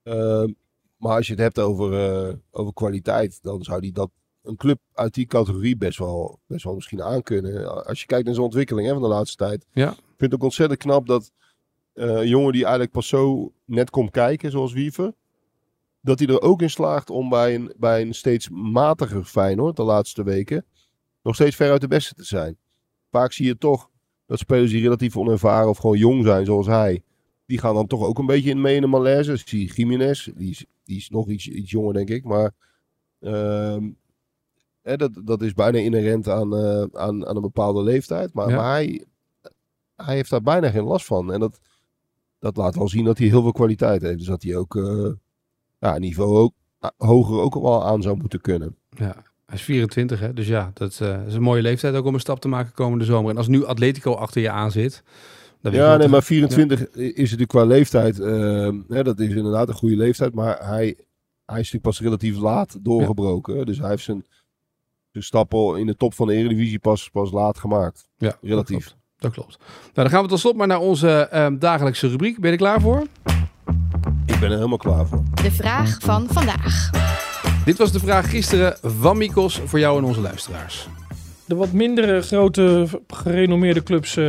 Ehm, 0.03 0.49
maar 0.97 1.17
als 1.17 1.27
je 1.27 1.33
het 1.33 1.43
hebt 1.43 1.59
over, 1.59 1.93
eh, 2.29 2.35
over 2.51 2.73
kwaliteit, 2.73 3.39
dan 3.43 3.63
zou 3.63 3.81
die 3.81 3.93
dat 3.93 4.11
een 4.43 4.57
club 4.57 4.79
uit 4.93 5.15
die 5.15 5.27
categorie 5.27 5.77
best 5.77 5.99
wel, 5.99 6.39
best 6.47 6.65
wel 6.65 6.75
misschien 6.75 7.03
aankunnen. 7.03 7.85
Als 7.87 8.01
je 8.01 8.07
kijkt 8.07 8.25
naar 8.25 8.35
zijn 8.35 8.47
ontwikkeling 8.47 8.87
hè, 8.87 8.93
van 8.93 9.03
de 9.03 9.09
laatste 9.09 9.37
tijd. 9.37 9.67
Ja. 9.73 9.91
Ik 9.91 9.97
vind 10.21 10.33
het 10.33 10.35
ook 10.35 10.43
ontzettend 10.43 10.79
knap 10.81 11.07
dat 11.07 11.31
eh, 11.93 12.07
een 12.09 12.29
jongen 12.29 12.53
die 12.53 12.63
eigenlijk 12.63 12.93
pas 12.93 13.09
zo 13.09 13.53
net 13.65 13.91
komt 13.91 14.11
kijken, 14.11 14.51
zoals 14.51 14.73
Wiever. 14.73 15.13
Dat 16.05 16.19
hij 16.19 16.29
er 16.29 16.41
ook 16.41 16.63
in 16.63 16.71
slaagt 16.71 17.11
om 17.11 17.29
bij 17.29 17.55
een, 17.55 17.73
bij 17.77 18.03
een 18.03 18.15
steeds 18.15 18.49
matiger 18.49 19.25
Feyenoord 19.25 19.77
de 19.77 19.83
laatste 19.83 20.23
weken 20.23 20.65
nog 21.23 21.35
steeds 21.35 21.57
ver 21.57 21.71
uit 21.71 21.81
de 21.81 21.89
beste 21.89 22.15
te 22.15 22.25
zijn. 22.25 22.57
Vaak 23.11 23.33
zie 23.33 23.47
je 23.47 23.59
toch 23.59 23.91
dat 24.27 24.39
spelers 24.39 24.71
die 24.71 24.83
relatief 24.83 25.17
onervaren 25.17 25.69
of 25.69 25.79
gewoon 25.79 25.99
jong 25.99 26.25
zijn, 26.25 26.45
zoals 26.45 26.67
hij, 26.67 27.03
die 27.47 27.59
gaan 27.59 27.75
dan 27.75 27.87
toch 27.87 28.03
ook 28.03 28.19
een 28.19 28.27
beetje 28.27 28.51
in 28.51 28.61
mee 28.61 28.75
in 28.75 28.81
de 28.81 28.87
malaise. 28.87 29.33
Ik 29.33 29.49
zie 29.49 29.73
Jiménez, 29.73 30.29
die 30.35 30.51
is, 30.51 30.65
die 30.85 30.97
is 30.97 31.09
nog 31.09 31.29
iets, 31.29 31.49
iets 31.49 31.71
jonger 31.71 31.95
denk 31.95 32.09
ik, 32.09 32.25
maar 32.25 32.53
ehm, 33.21 33.91
hè, 34.83 34.97
dat, 34.97 35.21
dat 35.25 35.43
is 35.43 35.53
bijna 35.53 35.79
inherent 35.79 36.29
aan, 36.29 36.57
eh, 36.57 36.83
aan, 36.93 37.27
aan 37.27 37.37
een 37.37 37.43
bepaalde 37.43 37.83
leeftijd. 37.83 38.33
Maar, 38.33 38.49
Ja. 38.49 38.57
maar 38.57 38.71
hij, 38.71 39.05
hij 39.97 40.15
heeft 40.15 40.31
daar 40.31 40.43
bijna 40.43 40.71
geen 40.71 40.85
last 40.85 41.07
van. 41.07 41.33
En 41.33 41.41
dat, 41.41 41.61
dat 42.39 42.57
laat 42.57 42.75
wel 42.75 42.89
zien 42.89 43.05
dat 43.05 43.19
hij 43.19 43.27
heel 43.27 43.43
veel 43.43 43.53
kwaliteit 43.53 44.03
heeft. 44.03 44.19
Dus 44.19 44.27
dat 44.27 44.43
hij 44.43 44.57
ook 44.57 44.77
eh 44.77 45.11
ja, 45.85 45.99
niveau 45.99 46.37
ook, 46.37 46.55
ah, 46.79 46.91
hoger 46.97 47.41
ook 47.41 47.55
wel 47.55 47.85
aan 47.85 48.03
zou 48.03 48.17
moeten 48.17 48.41
kunnen. 48.41 48.77
ja. 48.91 49.33
Hij 49.47 49.57
is 49.57 49.63
24, 49.63 50.21
hè? 50.21 50.33
dus 50.33 50.47
ja, 50.47 50.71
dat 50.75 51.01
eh, 51.01 51.27
is 51.27 51.35
een 51.35 51.43
mooie 51.43 51.63
leeftijd 51.63 51.95
ook 51.95 52.05
om 52.05 52.15
een 52.15 52.21
stap 52.21 52.41
te 52.41 52.49
maken 52.49 52.73
komende 52.73 53.05
zomer. 53.05 53.31
En 53.31 53.37
als 53.37 53.49
nu 53.49 53.65
Atletico 53.65 54.13
achter 54.13 54.41
je 54.43 54.51
aan 54.51 54.71
zit... 54.71 55.03
dan 55.61 55.73
Ja, 55.73 55.97
nee, 55.97 56.09
maar 56.09 56.23
24 56.23 56.81
is 56.91 57.17
natuurlijk 57.17 57.49
qua 57.49 57.65
leeftijd. 57.65 58.21
ehm, 58.21 58.81
hè, 58.89 59.03
dat 59.03 59.21
is 59.21 59.35
inderdaad 59.35 59.69
een 59.69 59.75
goede 59.75 59.97
leeftijd. 59.97 60.35
Maar 60.35 60.59
hij, 60.67 60.85
hij 61.45 61.61
is 61.61 61.73
natuurlijk 61.73 61.83
pas 61.83 62.01
relatief 62.01 62.37
laat 62.37 62.85
doorgebroken. 62.85 63.67
Dus 63.67 63.79
hij 63.79 63.89
heeft 63.89 64.05
zijn, 64.05 64.25
zijn 65.11 65.25
stappen 65.25 65.79
in 65.79 65.87
de 65.87 65.97
top 65.97 66.15
van 66.15 66.27
de 66.27 66.35
Eredivisie 66.35 66.79
pas, 66.79 67.11
pas 67.11 67.31
laat 67.31 67.59
gemaakt. 67.59 68.09
Ja, 68.17 68.29
dat 68.29 68.39
relatief. 68.43 68.85
klopt. 68.85 68.97
Dat 69.17 69.33
klopt. 69.33 69.59
Nou, 69.59 69.91
dan 69.93 70.11
gaan 70.11 70.23
we 70.23 70.29
tot 70.29 70.39
slot 70.41 70.57
maar 70.57 70.67
naar 70.67 70.81
onze 70.81 71.09
ehm, 71.11 71.59
dagelijkse 71.59 72.09
rubriek. 72.09 72.41
Ben 72.41 72.51
je 72.51 72.57
er 72.57 72.63
klaar 72.63 72.81
voor? 72.81 73.07
Ik 74.45 74.51
ben 74.51 74.59
er 74.59 74.65
helemaal 74.65 74.95
klaar 74.95 75.07
voor. 75.07 75.23
De 75.43 75.51
vraag 75.51 75.99
van 76.01 76.27
vandaag. 76.29 76.91
Dit 77.65 77.79
was 77.79 77.93
de 77.93 77.99
vraag 77.99 78.31
gisteren 78.31 78.77
van 78.83 79.19
Mikos 79.19 79.61
voor 79.65 79.79
jou 79.79 79.99
en 79.99 80.05
onze 80.05 80.21
luisteraars. 80.21 80.89
De 81.45 81.55
wat 81.55 81.73
mindere 81.73 82.23
grote 82.23 82.87
gerenommeerde 83.07 83.83
clubs, 83.83 84.17
eh, 84.17 84.25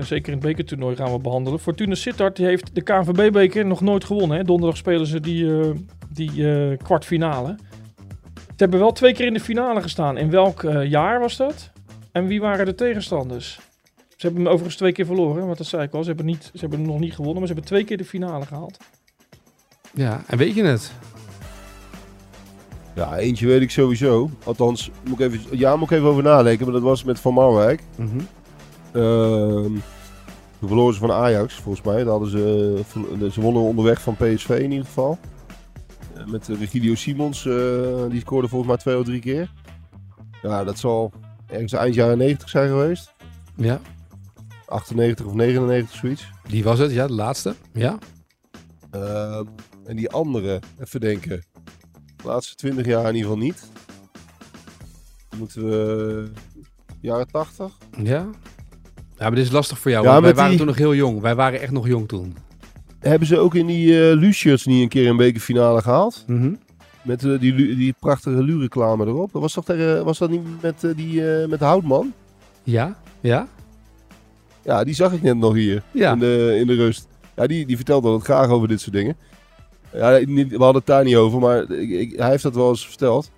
zeker 0.00 0.26
in 0.26 0.38
het 0.38 0.46
bekertoernooi, 0.46 0.96
gaan 0.96 1.12
we 1.12 1.18
behandelen. 1.18 1.60
Fortuna 1.60 1.94
Sittard 1.94 2.36
die 2.36 2.46
heeft 2.46 2.74
de 2.74 2.82
KNVB-beker 2.82 3.66
nog 3.66 3.80
nooit 3.80 4.04
gewonnen. 4.04 4.36
Hè? 4.36 4.44
Donderdag 4.44 4.76
spelen 4.76 5.06
ze 5.06 5.20
die, 5.20 5.60
eh, 5.60 5.70
die 6.12 6.52
eh, 6.52 6.78
kwartfinale. 6.78 7.56
Ze 8.34 8.56
hebben 8.56 8.78
wel 8.80 8.92
twee 8.92 9.12
keer 9.12 9.26
in 9.26 9.34
de 9.34 9.40
finale 9.40 9.82
gestaan. 9.82 10.16
In 10.16 10.30
welk 10.30 10.62
eh, 10.62 10.90
jaar 10.90 11.20
was 11.20 11.36
dat? 11.36 11.70
En 12.12 12.26
wie 12.26 12.40
waren 12.40 12.66
de 12.66 12.74
tegenstanders? 12.74 13.60
Ze 13.96 14.26
hebben 14.26 14.40
hem 14.40 14.50
overigens 14.50 14.76
twee 14.76 14.92
keer 14.92 15.06
verloren, 15.06 15.46
want 15.46 15.58
dat 15.58 15.66
zei 15.66 15.82
ik 15.82 15.94
al. 15.94 16.02
Ze 16.02 16.08
hebben, 16.08 16.26
niet, 16.26 16.44
ze 16.52 16.60
hebben 16.60 16.78
hem 16.78 16.88
nog 16.88 16.98
niet 16.98 17.14
gewonnen, 17.14 17.38
maar 17.38 17.46
ze 17.46 17.52
hebben 17.52 17.70
twee 17.70 17.84
keer 17.84 17.96
de 17.96 18.04
finale 18.04 18.46
gehaald. 18.46 18.78
Ja, 19.94 20.22
en 20.26 20.38
weet 20.38 20.54
je 20.54 20.62
het? 20.64 20.92
Ja, 22.94 23.16
eentje 23.16 23.46
weet 23.46 23.60
ik 23.62 23.70
sowieso. 23.70 24.30
Althans, 24.44 24.90
moet 25.04 25.20
ik 25.20 25.32
even, 25.32 25.58
ja, 25.58 25.76
moet 25.76 25.90
ik 25.90 25.96
even 25.96 26.08
over 26.08 26.22
nadenken. 26.22 26.64
Maar 26.64 26.74
dat 26.74 26.82
was 26.82 27.04
met 27.04 27.20
Van 27.20 27.34
Marwijk. 27.34 27.82
Mhm. 27.96 28.20
Ehm 28.92 29.72
toen 30.60 30.68
verloren 30.68 30.94
ze 30.94 31.00
van 31.00 31.12
Ajax, 31.12 31.54
volgens 31.54 31.84
mij. 31.86 31.96
Daar 31.96 32.06
hadden 32.12 32.30
ze, 32.30 32.74
eh, 33.20 33.30
ze 33.30 33.40
wonnen 33.40 33.62
onderweg 33.62 34.00
van 34.02 34.14
PSV 34.16 34.48
in 34.48 34.70
ieder 34.70 34.86
geval. 34.86 35.18
Eh, 36.14 36.24
Met 36.26 36.48
eh, 36.48 36.58
Regidio 36.58 36.94
Simons, 36.94 37.42
die 38.08 38.20
scoorde 38.20 38.48
volgens 38.48 38.70
mij 38.70 38.76
twee 38.80 38.98
of 38.98 39.04
drie 39.04 39.20
keer. 39.20 39.52
Ja, 40.42 40.64
dat 40.64 40.78
zal 40.78 41.12
ergens 41.46 41.72
eind 41.72 41.94
jaren 41.94 42.18
90 42.18 42.48
zijn 42.48 42.68
geweest. 42.68 43.14
Ja, 43.54 43.80
98 44.66 45.26
of 45.26 45.32
99, 45.34 45.96
zoiets. 45.96 46.30
die 46.48 46.64
was 46.64 46.78
het. 46.78 46.92
Ja, 46.92 47.06
de 47.06 47.12
laatste. 47.12 47.54
Ja. 47.72 47.98
Ehm, 48.90 49.44
en 49.90 49.96
die 49.96 50.10
andere, 50.10 50.60
even 50.80 51.00
denken. 51.00 51.42
De 52.16 52.26
laatste 52.26 52.54
20 52.54 52.86
jaar 52.86 53.08
in 53.08 53.14
ieder 53.14 53.30
geval 53.30 53.44
niet. 53.46 53.68
Moeten 55.36 55.64
we... 55.68 56.30
Jaren 57.00 57.26
80? 57.30 57.76
Ja. 58.02 58.02
Ja, 59.16 59.26
maar 59.26 59.34
dit 59.34 59.44
is 59.44 59.50
lastig 59.50 59.78
voor 59.78 59.90
jou. 59.90 60.04
Ja, 60.06 60.20
wij 60.20 60.34
waren 60.34 60.48
die- 60.48 60.58
toen 60.58 60.66
nog 60.66 60.76
heel 60.76 60.94
jong. 60.94 61.20
Wij 61.20 61.34
waren 61.34 61.60
echt 61.60 61.72
nog 61.72 61.86
jong 61.86 62.08
toen. 62.08 62.36
Hebben 62.98 63.28
ze 63.28 63.38
ook 63.38 63.54
in 63.54 63.66
die 63.66 64.08
eh 64.10 64.16
Lucius 64.16 64.64
niet 64.66 64.82
een 64.82 64.88
keer 64.88 65.08
een 65.08 65.16
bekerfinale 65.16 65.82
gehaald? 65.82 66.24
Mhm. 66.26 66.54
Met 67.02 67.24
eh, 67.24 67.40
die, 67.40 67.54
die 67.76 67.94
prachtige 68.00 68.42
Lu-reclame 68.42 69.06
erop. 69.06 69.32
Dat 69.32 69.42
was, 69.42 69.52
toch 69.52 69.64
tegen, 69.64 70.04
was 70.04 70.18
dat 70.18 70.30
niet 70.30 70.62
met, 70.62 70.84
eh, 70.84 70.90
die, 70.96 71.32
eh, 71.34 71.48
met 71.48 71.60
Houtman? 71.60 72.12
Ja, 72.62 72.98
ja, 73.20 73.48
Ja, 74.64 74.84
die 74.84 74.94
zag 74.94 75.12
ik 75.12 75.22
net 75.22 75.36
nog 75.36 75.54
hier 75.54 75.82
ja. 75.92 76.12
in, 76.12 76.18
de, 76.18 76.56
in 76.60 76.66
de 76.66 76.74
rust. 76.74 77.08
Ja, 77.36 77.46
die, 77.46 77.66
die 77.66 77.76
vertelde 77.76 78.08
altijd 78.08 78.24
graag 78.24 78.48
over 78.48 78.68
dit 78.68 78.80
soort 78.80 78.94
dingen. 78.94 79.16
Ja, 79.92 80.20
niet, 80.26 80.48
we 80.50 80.56
hadden 80.56 80.74
het 80.76 80.86
daar 80.86 81.04
niet 81.04 81.16
over, 81.16 81.38
maar 81.40 81.70
ik, 81.70 81.90
ik- 81.90 82.18
hij 82.18 82.30
heeft 82.30 82.42
dat 82.42 82.54
wel 82.54 82.68
eens 82.68 82.86
verteld. 82.86 83.30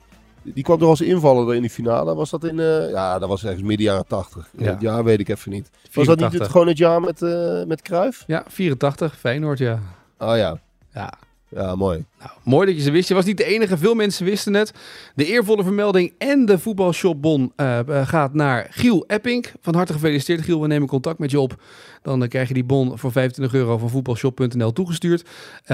Die 0.43 0.65
kwam 0.65 0.79
toch 0.79 0.89
als 0.89 1.01
invaller 1.01 1.55
in 1.55 1.61
die 1.61 1.71
finale. 1.71 2.15
Was 2.15 2.31
dat 2.31 2.45
in... 2.45 2.61
eh, 2.61 2.91
ja, 2.91 3.19
dat 3.19 3.29
was 3.29 3.45
ergens 3.45 3.63
midden 3.63 3.87
jaren 3.87 4.07
80. 4.07 4.49
Ja. 4.59 4.71
Het 4.71 4.81
jaar 4.81 5.05
weet 5.05 5.21
ik 5.21 5.29
even 5.29 5.51
niet. 5.51 5.71
Was 5.93 6.07
dat 6.07 6.19
niet 6.19 6.33
het, 6.33 6.47
84. 6.49 6.51
gewoon 6.51 6.67
het 6.67 6.79
jaar 6.79 7.01
met, 7.01 7.23
eh 7.23 7.65
met 7.69 7.83
Cruijff? 7.83 8.25
Ja, 8.27 8.45
84, 8.49 9.19
Feyenoord, 9.19 9.59
ja. 9.59 9.79
Oh 10.19 10.37
ja. 10.37 10.59
Ja, 10.95 11.13
Ja, 11.55 11.75
mooi. 11.75 12.05
Nou, 12.19 12.31
mooi 12.43 12.67
dat 12.67 12.77
je 12.77 12.83
ze 12.83 12.91
wist. 12.91 13.09
Je 13.09 13.15
was 13.15 13.25
niet 13.25 13.37
de 13.37 13.45
enige. 13.45 13.79
Veel 13.79 13.95
mensen 13.95 14.25
wisten 14.25 14.55
het. 14.55 14.73
De 15.15 15.27
eervolle 15.27 15.63
vermelding 15.63 16.13
en 16.19 16.47
de 16.47 16.59
voetbalshopbon 16.59 17.53
eh, 17.57 17.79
gaat 18.05 18.35
naar 18.35 18.67
Giel 18.71 19.05
Epping. 19.07 19.47
Van 19.61 19.75
harte 19.75 19.93
gefeliciteerd 19.93 20.43
Giel. 20.43 20.61
We 20.61 20.67
nemen 20.67 20.89
contact 20.89 21.19
met 21.19 21.31
je 21.31 21.41
op. 21.41 21.63
Dan 22.03 22.23
eh, 22.23 22.29
krijg 22.29 22.49
je 22.49 22.55
die 22.55 22.65
bon 22.65 22.99
voor 22.99 23.13
25 23.13 23.55
euro 23.55 23.79
van 23.79 23.91
voetbalshop.nl 23.91 24.73
toegestuurd. 24.73 25.25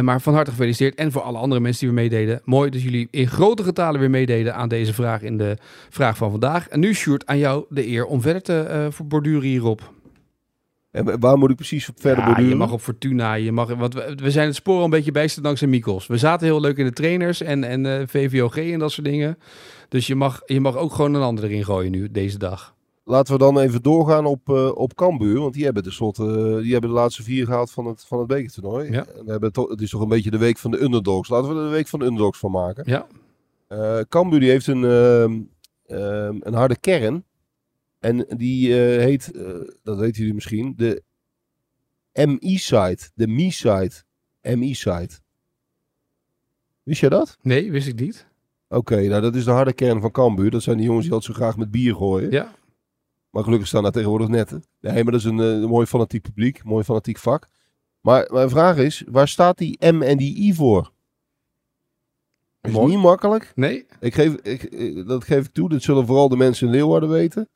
Maar 0.01 0.21
van 0.21 0.35
harte 0.35 0.51
gefeliciteerd. 0.51 0.95
En 0.95 1.13
voor 1.13 1.23
alle 1.23 1.39
andere 1.39 1.61
mensen 1.61 1.87
die 1.87 1.95
weer 1.95 2.09
meededen. 2.09 2.41
Mooi 2.45 2.71
dat 2.71 2.83
jullie 2.83 3.09
in 3.11 3.29
grote 3.29 3.63
getalen 3.63 4.01
weer 4.01 4.11
meededen 4.11 4.55
aan 4.55 4.69
deze 4.69 4.95
vraag 4.95 5.23
in 5.23 5.37
de 5.39 5.57
vraag 5.89 6.17
van 6.17 6.31
vandaag. 6.31 6.69
En 6.69 6.81
nu, 6.81 6.95
Sjoerd, 6.95 7.27
aan 7.27 7.39
jou 7.39 7.65
de 7.69 7.87
eer 7.87 8.07
om 8.07 8.21
verder 8.21 8.43
te 8.43 8.89
borduren 9.05 9.49
hierop. 9.49 9.97
En 10.91 11.21
waar 11.21 11.39
moet 11.39 11.51
ik 11.51 11.57
precies 11.57 11.89
op 11.89 12.01
verder 12.01 12.19
Ja, 12.19 12.25
borduren? 12.27 12.51
je 12.51 12.57
mag 12.57 12.73
op 12.73 12.81
Fortuna, 12.81 13.35
je 13.35 13.53
mag, 13.53 13.75
want 13.75 13.95
we, 13.95 14.15
we 14.23 14.31
zijn 14.31 14.47
het 14.47 14.55
spoor 14.55 14.79
al 14.79 14.85
een 14.85 14.91
beetje 14.91 15.13
bijster 15.13 15.43
dankzij 15.43 15.69
Mikos. 15.69 16.07
We 16.07 16.17
zaten 16.19 16.47
heel 16.47 16.61
leuk 16.61 16.77
in 16.77 16.85
de 16.85 16.93
trainers 16.93 17.41
en, 17.43 17.65
en 17.65 17.87
eh, 17.87 18.07
VVOG 18.07 18.57
en 18.57 18.79
dat 18.79 18.93
soort 18.93 19.07
dingen. 19.07 19.39
Dus 19.89 20.07
je 20.07 20.15
mag, 20.15 20.41
je 20.47 20.61
mag 20.61 20.77
ook 20.77 20.93
gewoon 20.93 21.15
een 21.15 21.23
ander 21.23 21.45
erin 21.45 21.65
gooien 21.65 21.91
nu, 21.91 22.11
deze 22.11 22.39
dag. 22.39 22.77
Laten 23.05 23.33
we 23.33 23.39
dan 23.39 23.59
even 23.59 23.83
doorgaan 23.83 24.25
op, 24.27 24.49
eh 24.49 24.71
op 24.77 24.95
Cambuur. 24.95 25.41
Want 25.41 25.55
die 25.55 25.65
hebben 25.65 25.83
tenslotte 25.83 26.23
eh, 26.25 26.63
die 26.63 26.73
hebben 26.73 26.91
de 26.91 26.97
laatste 26.97 27.23
vier 27.23 27.45
gehaald 27.47 27.71
van 27.71 27.87
het, 27.87 28.05
van 28.07 28.19
het 28.19 28.27
bekertoernooi. 28.27 28.91
Ja. 28.91 29.07
En 29.17 29.25
we 29.25 29.31
hebben 29.31 29.53
toch, 29.53 29.69
het 29.69 29.81
is 29.81 29.91
toch 29.91 30.01
een 30.01 30.09
beetje 30.09 30.31
de 30.31 30.39
week 30.39 30.59
van 30.59 30.71
de 30.71 30.83
underdogs. 30.83 31.29
Laten 31.29 31.49
we 31.49 31.57
er 31.61 31.65
de 31.65 31.71
week 31.71 31.89
van 31.89 31.99
de 31.99 32.05
underdogs 32.05 32.39
van 32.39 32.51
maken. 32.51 32.85
Ja, 32.87 33.07
Eh 33.69 33.99
Cambuur 34.09 34.41
die 34.41 34.51
heeft 34.51 34.67
een, 34.67 34.85
ehm, 34.85 35.39
ehm, 35.87 36.37
een 36.41 36.55
harde 36.55 36.77
kern. 36.81 37.25
En 37.99 38.27
die 38.37 38.69
eh, 38.69 39.05
heet, 39.05 39.31
eh, 39.33 39.55
dat 39.83 39.99
weten 39.99 40.19
jullie 40.19 40.35
misschien, 40.35 40.75
de 40.77 41.03
MI-site. 42.13 43.11
De 43.15 43.27
MI-site. 43.27 44.03
MI-site. 44.43 45.21
Wist 46.83 47.01
jij 47.01 47.09
dat? 47.11 47.39
nee, 47.43 47.71
wist 47.73 47.87
ik 47.89 48.01
niet. 48.01 48.27
Oké, 48.69 49.01
nou 49.09 49.21
dat 49.23 49.35
is 49.35 49.45
de 49.45 49.51
harde 49.51 49.73
kern 49.73 50.01
van 50.01 50.11
Cambuur. 50.11 50.51
Dat 50.51 50.63
zijn 50.63 50.77
die 50.77 50.87
jongens 50.87 51.05
die 51.05 51.15
altijd 51.15 51.37
zo 51.37 51.43
graag 51.43 51.57
met 51.57 51.71
bier 51.71 51.95
gooien. 51.95 52.31
Ja, 52.31 52.55
Maar 53.31 53.43
gelukkig 53.45 53.69
staan 53.69 53.83
daar 53.83 53.93
tegenwoordig 53.93 54.29
netten. 54.29 54.63
Nee, 54.81 55.03
maar 55.03 55.13
dat 55.13 55.21
is 55.21 55.25
een, 55.25 55.41
eh, 55.41 55.47
een 55.47 55.69
mooi 55.69 55.87
fanatiek 55.87 56.23
publiek. 56.23 56.65
Mooi 56.65 56.85
fanatiek 56.85 57.19
vak. 57.19 57.49
Maar 58.01 58.29
mijn 58.33 58.49
vraag 58.51 58.77
is, 58.77 59.05
waar 59.09 59.29
staat 59.29 59.59
die 59.59 59.87
M 59.93 60.03
en 60.03 60.17
die 60.17 60.37
I 60.39 60.55
voor? 60.55 60.93
Is 62.61 62.73
Mooi. 62.73 62.95
niet 62.95 63.03
makkelijk. 63.03 63.53
nee? 63.55 63.87
Ik 64.01 64.15
geef, 64.15 64.35
ik, 64.35 65.07
dat 65.07 65.25
geef 65.25 65.47
ik 65.47 65.53
toe. 65.53 65.69
Dat 65.69 65.83
zullen 65.83 66.07
vooral 66.07 66.29
de 66.29 66.37
mensen 66.37 66.67
in 66.67 66.73
Leeuwarden 66.73 67.09
weten. 67.09 67.49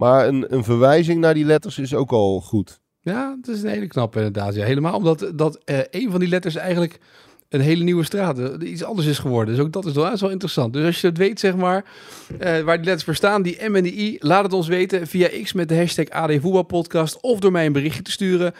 Maar 0.00 0.28
een, 0.28 0.54
een 0.54 0.64
verwijzing 0.64 1.20
naar 1.20 1.34
die 1.34 1.44
letters 1.44 1.78
is 1.78 1.94
ook 1.94 2.10
al 2.10 2.40
goed. 2.40 2.80
Ja, 3.00 3.36
het 3.40 3.48
is 3.48 3.62
een 3.62 3.68
hele 3.68 3.86
knappe 3.86 4.18
inderdaad. 4.18 4.54
Helemaal 4.54 4.96
omdat 4.96 5.32
dat, 5.34 5.58
eh, 5.64 5.78
een 5.90 6.10
van 6.10 6.20
die 6.20 6.28
letters 6.28 6.54
eigenlijk 6.54 6.98
een 7.48 7.60
hele 7.60 7.84
nieuwe 7.84 8.04
straat, 8.04 8.38
eh, 8.38 8.70
iets 8.70 8.84
anders 8.84 9.06
is 9.06 9.18
geworden. 9.18 9.54
Dus 9.54 9.64
ook 9.64 9.72
dat 9.72 9.86
is 9.86 9.92
wel, 9.92 10.10
dat 10.10 10.30
interessant. 10.30 10.72
Dus 10.72 10.86
als 10.86 11.00
je 11.00 11.06
het 11.06 11.18
weet, 11.18 11.40
zeg 11.40 11.56
maar, 11.56 11.84
eh, 12.38 12.60
waar 12.60 12.76
die 12.76 12.84
letters 12.84 13.04
voor 13.04 13.14
staan, 13.14 13.42
die 13.42 13.68
M 13.68 13.76
en 13.76 13.82
die 13.82 13.98
I, 13.98 14.16
laat 14.18 14.42
het 14.42 14.52
ons 14.52 14.68
weten 14.68 15.06
via 15.06 15.28
X 15.42 15.52
met 15.52 15.68
de 15.68 15.76
hashtag 15.76 16.08
AD 16.08 16.40
Voetbalpodcast 16.40 17.20
of 17.20 17.40
door 17.40 17.52
mij 17.52 17.66
een 17.66 17.72
berichtje 17.72 18.02
te 18.02 18.10
sturen 18.10 18.54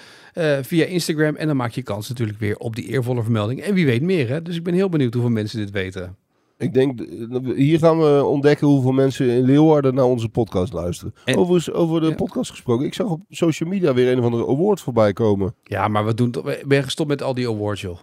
via 0.62 0.84
Instagram. 0.84 1.36
En 1.36 1.46
dan 1.46 1.56
maak 1.56 1.72
je 1.72 1.82
kans 1.82 2.08
natuurlijk 2.08 2.38
weer 2.38 2.56
op 2.56 2.76
die 2.76 2.86
eervolle 2.86 3.22
vermelding. 3.22 3.60
En 3.60 3.74
wie 3.74 3.86
weet 3.86 4.02
meer, 4.02 4.28
hè? 4.28 4.42
Dus 4.42 4.56
ik 4.56 4.62
ben 4.62 4.74
heel 4.74 4.88
benieuwd 4.88 5.12
hoeveel 5.12 5.32
mensen 5.32 5.58
dit 5.58 5.70
weten. 5.70 6.16
Ik 6.60 6.72
denk, 6.74 7.00
eh, 7.00 7.54
hier 7.56 7.78
gaan 7.78 7.98
we 7.98 8.24
ontdekken 8.24 8.66
hoeveel 8.66 8.92
mensen 8.92 9.28
in 9.28 9.42
Leeuwarden 9.44 9.94
naar 9.94 10.04
onze 10.04 10.28
podcast 10.28 10.72
luisteren. 10.72 11.14
En- 11.24 11.36
Overigens, 11.36 11.74
over 11.74 12.00
de 12.00 12.06
Ja. 12.08 12.14
podcast 12.14 12.50
gesproken. 12.50 12.86
Ik 12.86 12.94
zag 12.94 13.06
op 13.10 13.20
social 13.28 13.68
media 13.68 13.94
weer 13.94 14.12
een 14.12 14.18
of 14.18 14.24
andere 14.24 14.46
award 14.48 14.80
voorbij 14.80 15.12
komen. 15.12 15.54
Ja, 15.62 15.88
maar 15.88 16.04
we 16.06 16.14
doen 16.14 16.30
toch, 16.30 16.44
we 16.44 16.62
ben 16.66 16.82
gestopt 16.82 17.08
met 17.08 17.22
al 17.22 17.34
die 17.34 17.48
awards, 17.48 17.80
joh. 17.80 17.98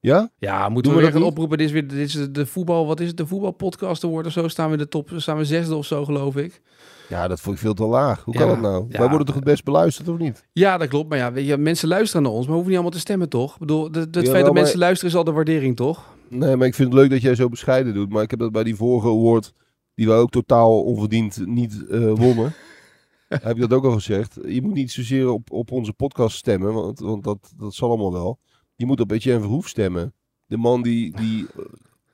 Ja? 0.00 0.30
Ja, 0.38 0.68
moeten 0.68 0.82
Doen 0.92 0.92
we 1.00 1.06
we 1.06 1.12
weer 1.12 1.20
gaan 1.20 1.30
oproepen. 1.30 1.58
Dit 1.58 1.66
is 1.66 1.72
weer 1.72 1.88
dit 1.88 1.98
is 1.98 2.28
de 2.30 2.46
voetbal, 2.46 2.86
wat 2.86 3.00
is 3.00 3.06
het? 3.08 3.16
De 3.16 3.26
voetbalpodcast 3.26 4.04
award 4.04 4.26
of 4.26 4.32
zo? 4.32 4.48
Staan 4.48 4.66
we 4.66 4.72
in 4.72 4.78
de 4.78 4.88
top, 4.88 5.10
staan 5.16 5.36
we 5.36 5.44
zesde 5.44 5.74
of 5.74 5.86
zo, 5.86 6.04
geloof 6.04 6.36
ik. 6.36 6.62
Ja, 7.08 7.28
dat 7.28 7.40
vond 7.40 7.54
ik 7.56 7.62
veel 7.62 7.74
te 7.74 7.84
laag. 7.84 8.24
Hoe 8.24 8.34
Ja, 8.34 8.40
kan 8.40 8.48
dat 8.48 8.60
nou? 8.60 8.84
ja. 8.88 8.98
Wij 8.98 9.08
worden 9.08 9.26
toch 9.26 9.34
het 9.34 9.44
best 9.44 9.64
beluisterd, 9.64 10.08
of 10.08 10.18
niet? 10.18 10.46
Ja, 10.52 10.78
dat 10.78 10.88
klopt. 10.88 11.08
Maar 11.08 11.18
ja, 11.18 11.32
weet 11.32 11.46
je, 11.46 11.56
mensen 11.56 11.88
luisteren 11.88 12.22
naar 12.22 12.32
ons, 12.32 12.44
maar 12.44 12.54
hoeven 12.54 12.68
niet 12.72 12.80
allemaal 12.80 12.98
te 12.98 13.04
stemmen, 13.04 13.28
toch? 13.28 13.52
Ik 13.52 13.58
bedoel, 13.58 13.84
het, 13.92 14.08
feit 14.12 14.24
dat 14.24 14.32
maar- 14.44 14.52
mensen 14.52 14.78
luisteren 14.78 15.10
is 15.12 15.16
al 15.18 15.24
de 15.24 15.32
waardering, 15.32 15.76
toch? 15.76 16.14
Nee, 16.28 16.56
maar 16.56 16.66
ik 16.66 16.74
vind 16.74 16.92
het 16.92 16.98
leuk 16.98 17.10
dat 17.10 17.22
jij 17.22 17.34
zo 17.34 17.48
bescheiden 17.48 17.94
doet. 17.94 18.10
Maar 18.10 18.22
ik 18.22 18.30
heb 18.30 18.38
dat 18.38 18.52
bij 18.52 18.64
die 18.64 18.76
vorige 18.76 19.08
award, 19.08 19.52
die 19.94 20.06
wij 20.06 20.16
ook 20.16 20.30
totaal 20.30 20.82
onverdiend 20.82 21.46
niet 21.46 21.86
eh, 21.86 22.12
wonnen. 22.12 22.54
heb 23.28 23.54
ik 23.54 23.60
dat 23.60 23.72
ook 23.72 23.84
al 23.84 23.92
gezegd. 23.92 24.38
Je 24.46 24.62
moet 24.62 24.74
niet 24.74 24.92
zozeer 24.92 25.30
op, 25.30 25.50
op 25.50 25.70
onze 25.70 25.92
podcast 25.92 26.36
stemmen, 26.36 26.74
want, 26.74 26.98
want 26.98 27.24
dat, 27.24 27.52
dat 27.56 27.74
zal 27.74 27.88
allemaal 27.88 28.12
wel. 28.12 28.38
Je 28.76 28.86
moet 28.86 29.00
op 29.00 29.10
Etienne 29.10 29.40
Verhoef 29.40 29.68
stemmen. 29.68 30.14
De 30.46 30.56
man 30.56 30.82
die, 30.82 31.16
die 31.16 31.46
eh, 31.56 31.62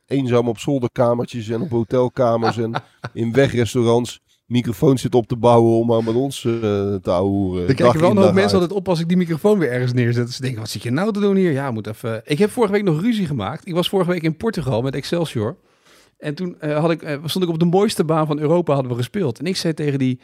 eenzaam 0.07 0.48
op 0.48 0.59
zolderkamertjes 0.59 1.48
en 1.48 1.61
op 1.61 1.70
hotelkamers 1.70 2.57
en 2.57 2.72
in 3.12 3.33
wegrestaurants 3.33 4.22
microfoons 4.53 5.01
zit 5.01 5.15
op 5.15 5.27
te 5.27 5.37
bouwen 5.37 5.73
om 5.73 5.87
maar 5.87 6.05
met 6.05 6.15
ons 6.15 6.45
eh, 6.45 6.53
te 6.95 7.11
ouwen. 7.11 7.67
Dan 7.67 7.75
kijken 7.75 8.01
wel 8.01 8.11
een 8.11 8.17
hoop 8.17 8.33
mensen 8.33 8.59
altijd 8.59 8.79
op 8.79 8.88
als 8.88 9.01
ik 9.01 9.09
die 9.09 9.17
microfoon 9.17 9.59
weer 9.59 9.71
ergens 9.71 9.93
neerzet. 9.93 10.27
Dus 10.27 10.37
ze 10.37 10.43
denken, 10.43 10.61
wat 10.61 10.71
zit 10.71 10.83
je 10.83 10.91
nou 10.91 11.12
te 11.12 11.21
doen 11.21 11.37
hier? 11.37 11.53
Ja, 11.53 11.71
moet 11.71 11.87
even... 11.87 12.23
Ik 12.25 12.38
heb 12.38 12.51
vorige 12.51 12.73
week 12.73 12.83
nog 12.83 13.01
ruzie 13.01 13.27
gemaakt. 13.27 13.67
Ik 13.67 13.75
was 13.75 13.88
vorige 13.88 14.11
week 14.11 14.23
in 14.23 14.37
Portugal 14.37 14.83
met 14.83 14.95
Excelsior. 14.95 15.57
En 16.23 16.35
toen 16.35 16.61
eh, 16.61 16.79
had 16.79 16.91
ik, 16.91 17.03
eh, 17.03 17.19
stond 17.25 17.45
ik 17.45 17.51
op 17.51 17.59
de 17.59 17.65
mooiste 17.65 18.05
baan 18.05 18.27
van 18.27 18.38
Europa, 18.38 18.73
hadden 18.73 18.93
we 18.93 18.99
gespeeld. 18.99 19.38
En 19.38 19.47
ik 19.47 19.57
zei 19.57 19.75
tegen 19.75 19.99
die 19.99 20.21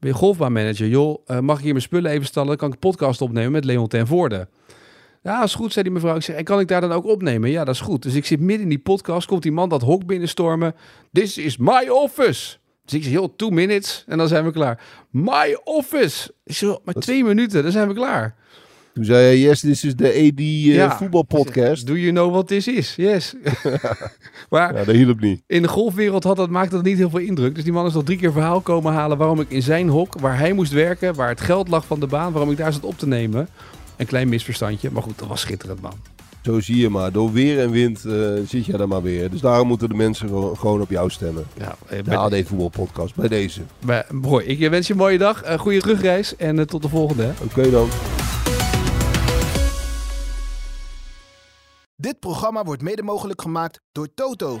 golfbaanmanager, 0.00 0.88
joh, 0.88 1.22
eh, 1.26 1.38
mag 1.38 1.56
ik 1.56 1.62
hier 1.62 1.72
mijn 1.72 1.84
spullen 1.84 2.10
even 2.10 2.26
stallen? 2.26 2.56
Kan 2.56 2.68
ik 2.68 2.74
een 2.74 2.80
podcast 2.80 3.20
opnemen 3.20 3.52
met 3.52 3.64
Leon 3.64 3.88
ten 3.88 4.06
Voorde. 4.06 4.48
Ja, 5.22 5.42
is 5.42 5.54
goed, 5.54 5.72
zei 5.72 5.84
die 5.84 5.94
mevrouw. 5.94 6.16
Ik 6.16 6.22
zeg, 6.22 6.36
en 6.36 6.44
kan 6.44 6.60
ik 6.60 6.68
daar 6.68 6.80
dan 6.80 6.92
ook 6.92 7.04
opnemen? 7.04 7.50
Ja, 7.50 7.64
dat 7.64 7.74
is 7.74 7.80
goed. 7.80 8.02
Dus 8.02 8.14
ik 8.14 8.26
zit 8.26 8.40
midden 8.40 8.62
in 8.62 8.68
die 8.68 8.78
podcast, 8.78 9.26
komt 9.26 9.42
die 9.42 9.52
man 9.52 9.68
dat 9.68 9.82
hok 9.82 10.06
binnenstormen. 10.06 10.74
This 11.12 11.38
is 11.38 11.56
my 11.56 11.88
office. 11.88 12.56
Dus 12.88 12.98
ik 12.98 13.02
zeg, 13.04 13.12
joh, 13.12 13.28
two 13.36 13.50
minutes 13.50 14.04
en 14.06 14.18
dan 14.18 14.28
zijn 14.28 14.44
we 14.44 14.52
klaar. 14.52 14.80
My 15.10 15.58
office. 15.64 16.30
Ik 16.44 16.54
zeg, 16.54 16.76
maar 16.84 16.94
twee 16.94 17.24
minuten, 17.24 17.62
dan 17.62 17.72
zijn 17.72 17.88
we 17.88 17.94
klaar. 17.94 18.34
Toen 18.94 19.04
zei 19.04 19.24
hij, 19.24 19.38
yes, 19.38 19.60
this 19.60 19.84
is 19.84 19.96
de 19.96 20.08
AD 20.08 20.38
eh, 20.38 20.64
Ja. 20.74 20.96
voetbalpodcast. 20.96 21.86
Do 21.86 21.96
you 21.96 22.10
know 22.12 22.30
what 22.32 22.46
this 22.48 22.68
is? 22.68 22.94
Yes. 22.96 23.34
maar 24.50 24.74
Ja, 24.76 24.84
dat 24.84 24.94
hielp 24.94 25.20
niet. 25.20 25.42
in 25.46 25.62
de 25.62 25.68
golfwereld 25.68 26.24
had 26.24 26.36
dat, 26.36 26.50
maakte 26.50 26.74
dat 26.74 26.84
niet 26.84 26.96
heel 26.96 27.10
veel 27.10 27.18
indruk. 27.18 27.54
Dus 27.54 27.64
die 27.64 27.72
man 27.72 27.86
is 27.86 27.92
nog 27.92 28.04
drie 28.04 28.18
keer 28.18 28.32
verhaal 28.32 28.60
komen 28.60 28.92
halen 28.92 29.18
waarom 29.18 29.40
ik 29.40 29.50
in 29.50 29.62
zijn 29.62 29.88
hok, 29.88 30.18
waar 30.20 30.38
hij 30.38 30.52
moest 30.52 30.72
werken, 30.72 31.14
waar 31.14 31.28
het 31.28 31.40
geld 31.40 31.68
lag 31.68 31.86
van 31.86 32.00
de 32.00 32.06
baan, 32.06 32.32
waarom 32.32 32.50
ik 32.50 32.56
daar 32.56 32.72
zat 32.72 32.84
op 32.84 32.98
te 32.98 33.06
nemen. 33.06 33.48
Een 33.96 34.06
klein 34.06 34.28
misverstandje, 34.28 34.90
maar 34.90 35.02
goed, 35.02 35.18
dat 35.18 35.28
was 35.28 35.40
schitterend, 35.40 35.80
man. 35.80 35.94
Zo 36.42 36.60
zie 36.60 36.76
je 36.76 36.88
maar. 36.88 37.12
Door 37.12 37.32
weer 37.32 37.60
en 37.60 37.70
wind 37.70 38.04
eh, 38.04 38.12
zit 38.46 38.66
jij 38.66 38.78
er 38.80 38.88
maar 38.88 39.02
weer. 39.02 39.30
Dus 39.30 39.40
daarom 39.40 39.68
moeten 39.68 39.88
de 39.88 39.94
mensen 39.94 40.28
gewoon- 40.28 40.80
op 40.80 40.90
jou 40.90 41.10
stemmen. 41.10 41.46
Ja, 41.58 41.76
eh, 41.88 41.96
De 41.96 42.02
bij, 42.02 42.16
AD 42.16 42.34
Voetbalpodcast, 42.46 43.14
bij 43.14 43.28
deze. 43.28 43.60
mooi. 44.10 44.46
Ik 44.46 44.70
wens 44.70 44.86
je 44.86 44.92
een 44.92 44.98
mooie 44.98 45.18
dag, 45.18 45.42
een 45.44 45.58
goede 45.58 45.80
terugreis 45.80 46.36
en 46.36 46.58
eh, 46.58 46.64
tot 46.64 46.82
de 46.82 46.88
volgende. 46.88 47.22
hè. 47.22 47.30
Oké 47.44 47.70
dan. 47.70 47.88
Dit 51.96 52.18
programma 52.18 52.64
wordt 52.64 52.82
mede 52.82 53.02
mogelijk 53.02 53.42
gemaakt 53.42 53.80
door 53.92 54.08
Toto. 54.14 54.60